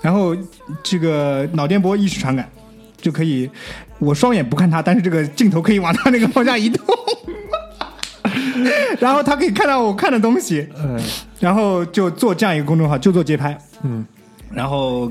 [0.00, 0.34] 然后
[0.82, 2.48] 这个脑电波意识传感，
[2.96, 3.50] 就可以，
[3.98, 6.82] 我双眼不看他，但是这个镜头可以往他那个方向移动，
[8.98, 10.98] 然后他可以看到我看的东西，嗯。
[11.38, 14.04] 然后就做这样一个公众号，就做街拍，嗯。
[14.52, 15.10] 然后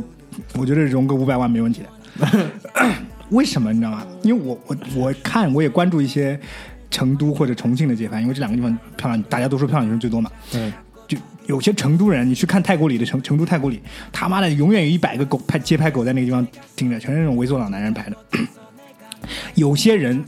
[0.56, 2.52] 我觉得融个五百万没问题的。
[3.30, 4.06] 为什么你知道吗？
[4.24, 6.40] 因为我我我看我也关注一些
[6.90, 10.32] 成都或者重庆的街拍，因为这两个地方漂亮，大家都说漂亮女生最多嘛。
[10.54, 10.74] 嗯
[11.08, 11.18] 就
[11.48, 16.46] 有些成都人，你去看太古里的成成都太古里，他妈的永远有一百个狗拍街拍狗在那个地方
[16.76, 18.18] 盯着，全是那种猥琐老男人拍的。
[19.56, 20.24] 有些人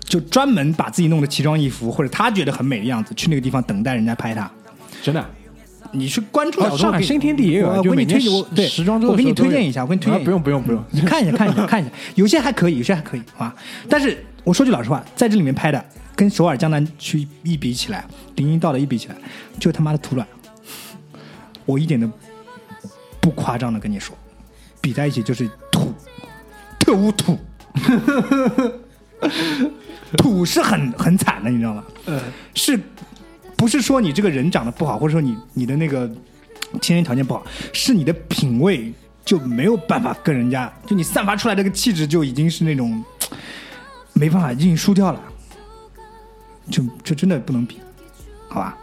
[0.00, 4.50] 就专门把自己弄得奇装异服，或者他觉得很美的样子，去那个地方等待人家拍他。
[5.02, 5.22] 真的。
[5.92, 13.54] 你去关注了，上海新天地也有啊，我给你推荐，我对时装周我给你推荐一下，我给你推荐不用不用不用，你看一下看一下看一下，有些还可以，有些还可以，好吧？
[13.88, 15.84] 但是我说句老实话，在这里面拍的
[16.16, 18.04] 跟首尔江南区一比起来，
[18.36, 19.16] 林荫道的一比起来，
[19.58, 20.26] 就他妈的土卵，
[21.66, 22.10] 我一点都
[23.20, 24.16] 不夸张的跟你说，
[24.80, 25.92] 比在一起就是土，
[26.78, 27.38] 特务土。
[30.18, 31.82] 土是很很惨的，你知道吗？
[32.06, 32.20] 嗯。
[32.54, 32.78] 是
[33.62, 36.04] 不是说你这个人长得不好，或者说你你的那个
[36.80, 38.92] 先天条件不好，是你的品味
[39.24, 43.00] 就没有办法跟人家，就你散发出来这个气质就已经是那种
[44.14, 45.20] 没办法，已经输掉了。
[46.68, 47.78] 就就真的不能比，
[48.48, 48.76] 好吧？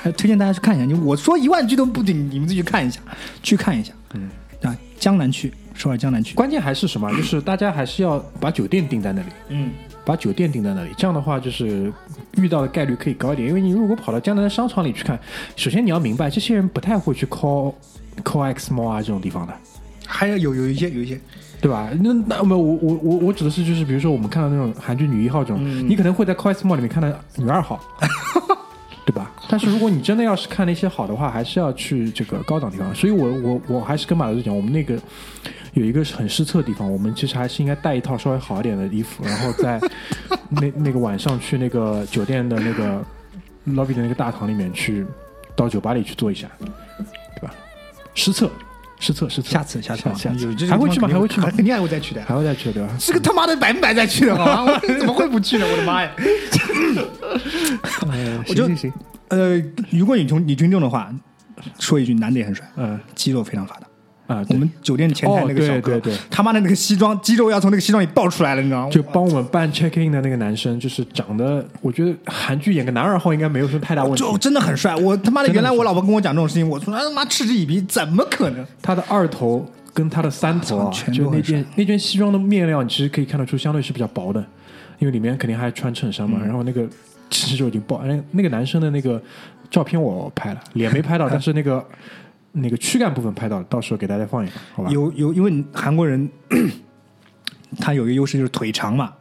[0.00, 0.86] 还推荐大家去看一下。
[0.86, 3.02] 你我说一万句都不顶，你们自己去看一下，
[3.42, 3.92] 去看一下。
[4.14, 4.30] 嗯，
[4.62, 6.34] 啊，江南区，首尔江南区。
[6.34, 7.14] 关键还是什么？
[7.14, 9.70] 就是大家还是要把酒店定在那里，嗯，
[10.08, 11.92] 把酒店定在那里，这样的话就是
[12.38, 13.46] 遇到的概率可以高一点。
[13.46, 15.20] 因为你如果跑到江南的商场里去看，
[15.54, 17.74] 首先你要明白，这些人不太会去 call
[18.24, 19.52] call X mall 啊这种地方的。
[20.06, 21.20] 还有有有一些有一些，
[21.60, 21.90] 对吧？
[22.02, 27.78] 那那没有我我我我指的是就是比如说我们看到那种韩剧女一号这种，你可能会在 Cos Mall 里面看到女二号，
[29.04, 29.30] 对吧？
[29.50, 32.94] 但是如果你真的要是看那些好的话，还是要去这个高档地方。
[32.94, 34.98] 所以我我我还是跟马老师讲，我们那个
[35.78, 39.80] 有一个很失策的地方，我们其实还是应该带一套稍微好一点的衣服，然后在
[40.48, 43.00] 那那个晚上去那个酒店的那个
[43.68, 45.06] lobby 的那个大堂里面去
[45.54, 46.68] 到酒吧里去坐一下，对
[47.42, 47.54] 吧？
[48.14, 48.50] 失策，
[48.98, 49.50] 失策，失策。
[49.50, 51.08] 下次下次下次还会去吗？
[51.08, 51.48] 还会去吗？
[51.54, 52.22] 肯定还会再去的。
[52.24, 52.92] 还会再去对吧？
[52.98, 54.80] 这个他妈的百分百再去的， 好吧？
[54.82, 55.66] 我怎么会不去呢？
[55.70, 56.10] 我的妈呀！
[58.48, 58.68] 我就
[59.28, 61.12] 呃，如果你从你听众的话，
[61.78, 63.86] 说一句，男的也很帅，嗯肌肉非常发达。
[64.28, 68.90] 啊，我们酒店前台那个小哥，哦对对对他妈的那个西装肌肉要从那个西装里爆出来了，你知道吗？
[68.90, 74.18] 就帮我们办 check in 的那个男生，就是长得，我觉得韩剧演个男二号应该没有什么太大问题。
[74.18, 74.94] 就真的很帅。
[74.96, 78.64] 我他妈的，原来我老婆跟我讲这种事情，我说他妈嗤之以鼻，怎么可能？
[78.82, 84.44] 他的二头跟他的三头全就那件那件西装的面料，你其实可以看得出相对是比较薄的，
[84.98, 86.38] 因为里面肯定还穿衬衫嘛。
[86.44, 86.86] 然后那个
[87.30, 89.20] 其实就已经爆，那那个男生的那个
[89.70, 91.82] 照片我拍了，脸没拍到， 但是那个
[92.52, 94.90] 那个躯干部分拍到了，到时候给大家放一放，好吧？
[94.90, 96.28] 有有，因为韩国人
[97.78, 99.12] 他有一个优势就是腿长嘛，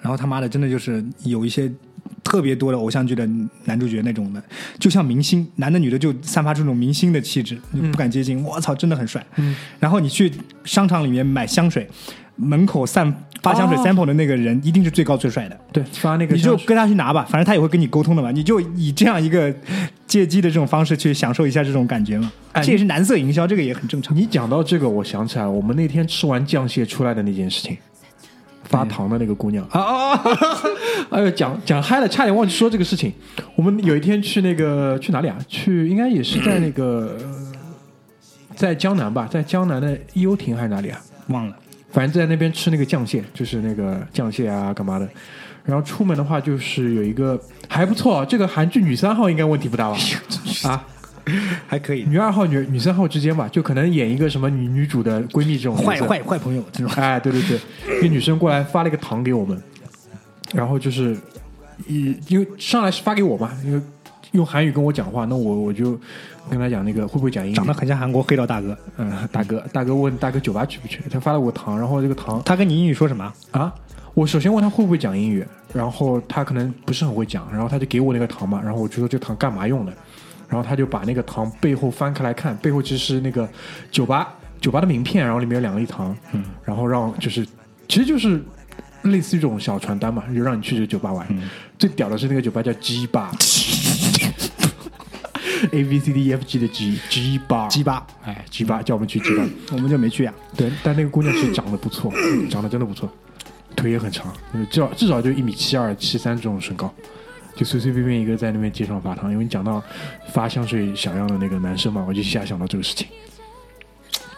[0.00, 1.70] 然后他妈的真的就是有一些
[2.24, 3.28] 特别多的偶像剧的
[3.64, 4.42] 男主角那种的，
[4.78, 8.42] 就像明星，男的女的就散发出那种明星的气质，你不敢接近。
[8.42, 9.24] 我操，真的很帅。
[9.36, 10.32] 嗯然后你去
[10.64, 11.88] 商场里面买香水，
[12.36, 13.12] 门口散
[13.42, 15.60] 发香水哦 sample 的那个人一定是最高最帅的。
[15.72, 18.30] 对，发那个你就跟他去拿吧，反正他也会跟你沟通的嘛。
[18.30, 19.54] 你就以这样一个
[20.12, 22.30] 借机的这种方式去享受一下这种感觉嘛。
[22.52, 24.14] 哎这也是蓝色营销，这个也很正常。
[24.14, 27.78] 你讲到这个，我想起来了，我们那天吃完酱蟹出来的那件事情，
[28.64, 30.12] 发糖的那个姑娘，啊啊！
[30.12, 30.22] 啊
[31.12, 33.10] 哎呦，讲讲嗨了，差点忘记说这个事情。
[33.56, 35.38] 我们有一天去那个去哪里啊？
[35.48, 37.52] 去应该也是在那个呃
[38.54, 41.00] 在江南吧，在江南的优亭还是哪里啊？
[41.28, 41.56] 忘了。
[41.90, 45.08] 反正在那边吃那个酱蟹，就是那个酱蟹啊，干嘛的。
[45.64, 49.96] 然后出门的话，就是有一个还不错，这个韩剧女三号应该问题不大吧？
[50.68, 50.84] 啊，
[51.66, 56.92] 还可以，女二号、女女三号之间吧，就可能演一个什么女女主的闺蜜这种坏坏坏朋友这种。
[56.96, 59.60] 哎，对对对，一个女生过来发了一个糖给我们，
[60.52, 61.16] 然后就是，
[61.86, 63.80] 一因为上来是发给我嘛，因为
[64.32, 65.98] 用韩语跟我讲话，那我我就
[66.50, 67.54] 跟他讲那个会不会讲英语？
[67.54, 68.76] 长得很像韩国黑道大哥。
[68.96, 71.00] 嗯，大哥，大哥问大哥酒吧去不去？
[71.08, 73.32] 他发了我糖，然后这个糖他跟你英语说什么？
[73.52, 73.72] 啊，
[74.14, 79.92] 我首先问他会不会讲英语，然后他可能不是很会讲，然后他就给我那个糖嘛，然后我就说这糖干嘛用的，
[80.48, 83.48] 然后他就把那个糖背后翻开来看，背后其实是那个
[83.90, 87.46] 酒吧酒吧的名片，然后里面有两粒糖，嗯，然后让就是
[87.88, 88.42] 其实就是
[89.02, 91.26] 类似于这种小传单嘛，就让你去这个酒吧玩。
[91.78, 93.30] 最屌的是那个酒吧叫 G 吧，
[95.72, 99.44] A B C D E F G 的 G G 吧鸡巴，哎 G 吧叫我们去 G 吧。
[99.72, 100.34] 我们就没去啊。
[100.54, 102.12] 对，但那个姑娘其实长得不错，
[102.50, 103.10] 长得真的不错，
[103.74, 106.92] 腿也很长，嗯至少至少就一米七二、七三这种身高，
[107.54, 109.30] 就随随便便一个在那边街上发糖。
[109.30, 109.82] 因为你讲到
[110.32, 113.06] 发香水小样的那个男生嘛，我就一下想到这个事情，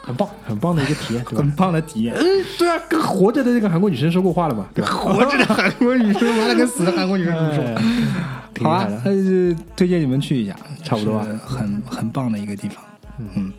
[0.02, 1.50] 很棒，很棒的一个体验，很？
[1.52, 2.14] 棒的体验。
[2.14, 2.22] 嗯，
[2.58, 4.90] 对啊，跟活着的那个韩国女生说过话了嘛，对吧？
[4.90, 7.64] 活着的韩国女生，完了跟死的韩国女生怎么说？
[8.62, 12.84] 好啊厉害的，呃，推荐你们去一下，差不多很很棒的一个地方。
[13.18, 13.52] 嗯，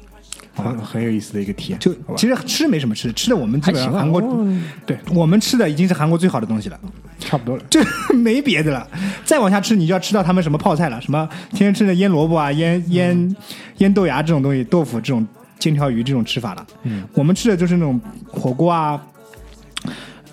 [0.55, 6.79] 很很有意思的一个体验，就其实吃没什么吃，吃的我们基本上韩国，嗯对，我们吃的已经是韩国最好的东西了。
[7.19, 7.63] 差不多了。
[7.69, 7.81] 这
[8.15, 8.87] 没别的了，
[9.23, 13.35] 再往下吃你就要吃到他们什么泡菜了，什么天天吃的腌萝卜啊、腌腌
[13.77, 15.25] 腌豆芽这种东西，豆腐这种
[15.57, 16.67] 煎条鱼这种吃法了。
[16.83, 19.01] 嗯，我们吃的就是那种火锅啊，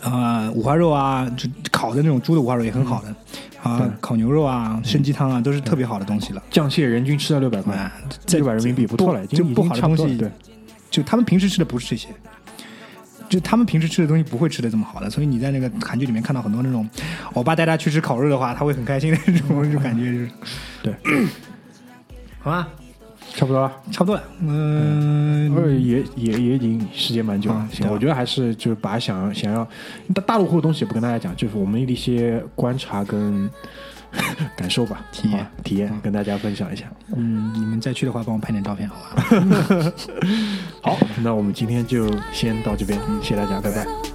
[0.03, 3.15] 呃，五花肉啊，就烤的那种猪的五花肉也很好的
[3.63, 6.43] 啊，烤牛肉啊、参鸡汤啊，都是特别好的东西了。
[6.51, 7.91] 酱蟹人均吃到六百块
[8.33, 9.63] 六百人民币不错了，就不。
[9.63, 10.31] 好的东西对，
[10.91, 12.09] 就他们平时吃的不是这些。
[13.29, 16.87] 就他们平时吃的东西不会吃的这么好的，所以你在那个韩剧里面看到很多那种
[17.33, 20.31] 我爸带他去吃烤肉的话，他会很开心的那种，就感觉就是
[20.83, 20.95] 对，
[22.41, 22.69] 好吧，
[23.35, 23.73] 差不多了。
[23.91, 24.23] 差不多了。
[24.41, 29.67] 嗯，呃，也也也已经时间蛮久了我觉得还是就是把想想要
[30.15, 33.51] 大大陆货的东西也不跟大家讲，就是我们的一些观察跟
[34.57, 36.85] 感受吧，体验体验跟大家分享一下。
[37.17, 39.93] 嗯，你们再去的话，帮我拍点照片，好吧？
[40.83, 44.12] 好，那我们今天就先到这边，谢谢大家，拜拜。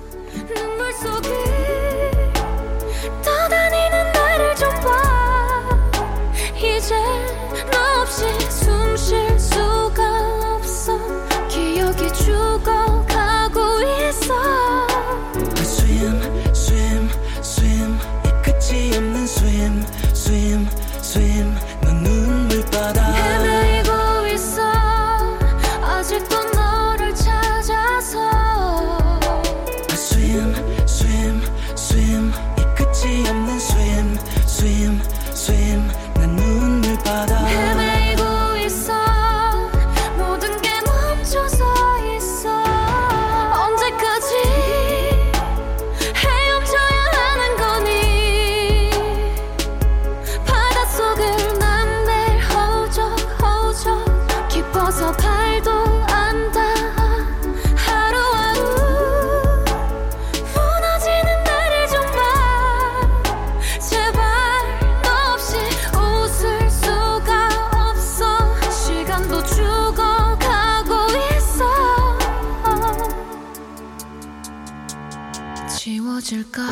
[76.18, 76.64] 지워질까?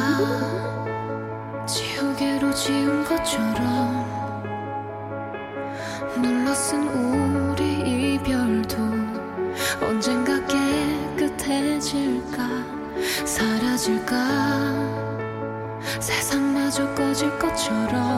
[1.68, 4.06] 지우개로 지운 것처럼
[6.18, 8.78] 눌러쓴 우리 이별도
[9.82, 10.40] 언젠가
[11.18, 12.48] 깨끗해질까?
[13.26, 14.16] 사라질까?
[16.00, 18.15] 세상마저 꺼질 것처럼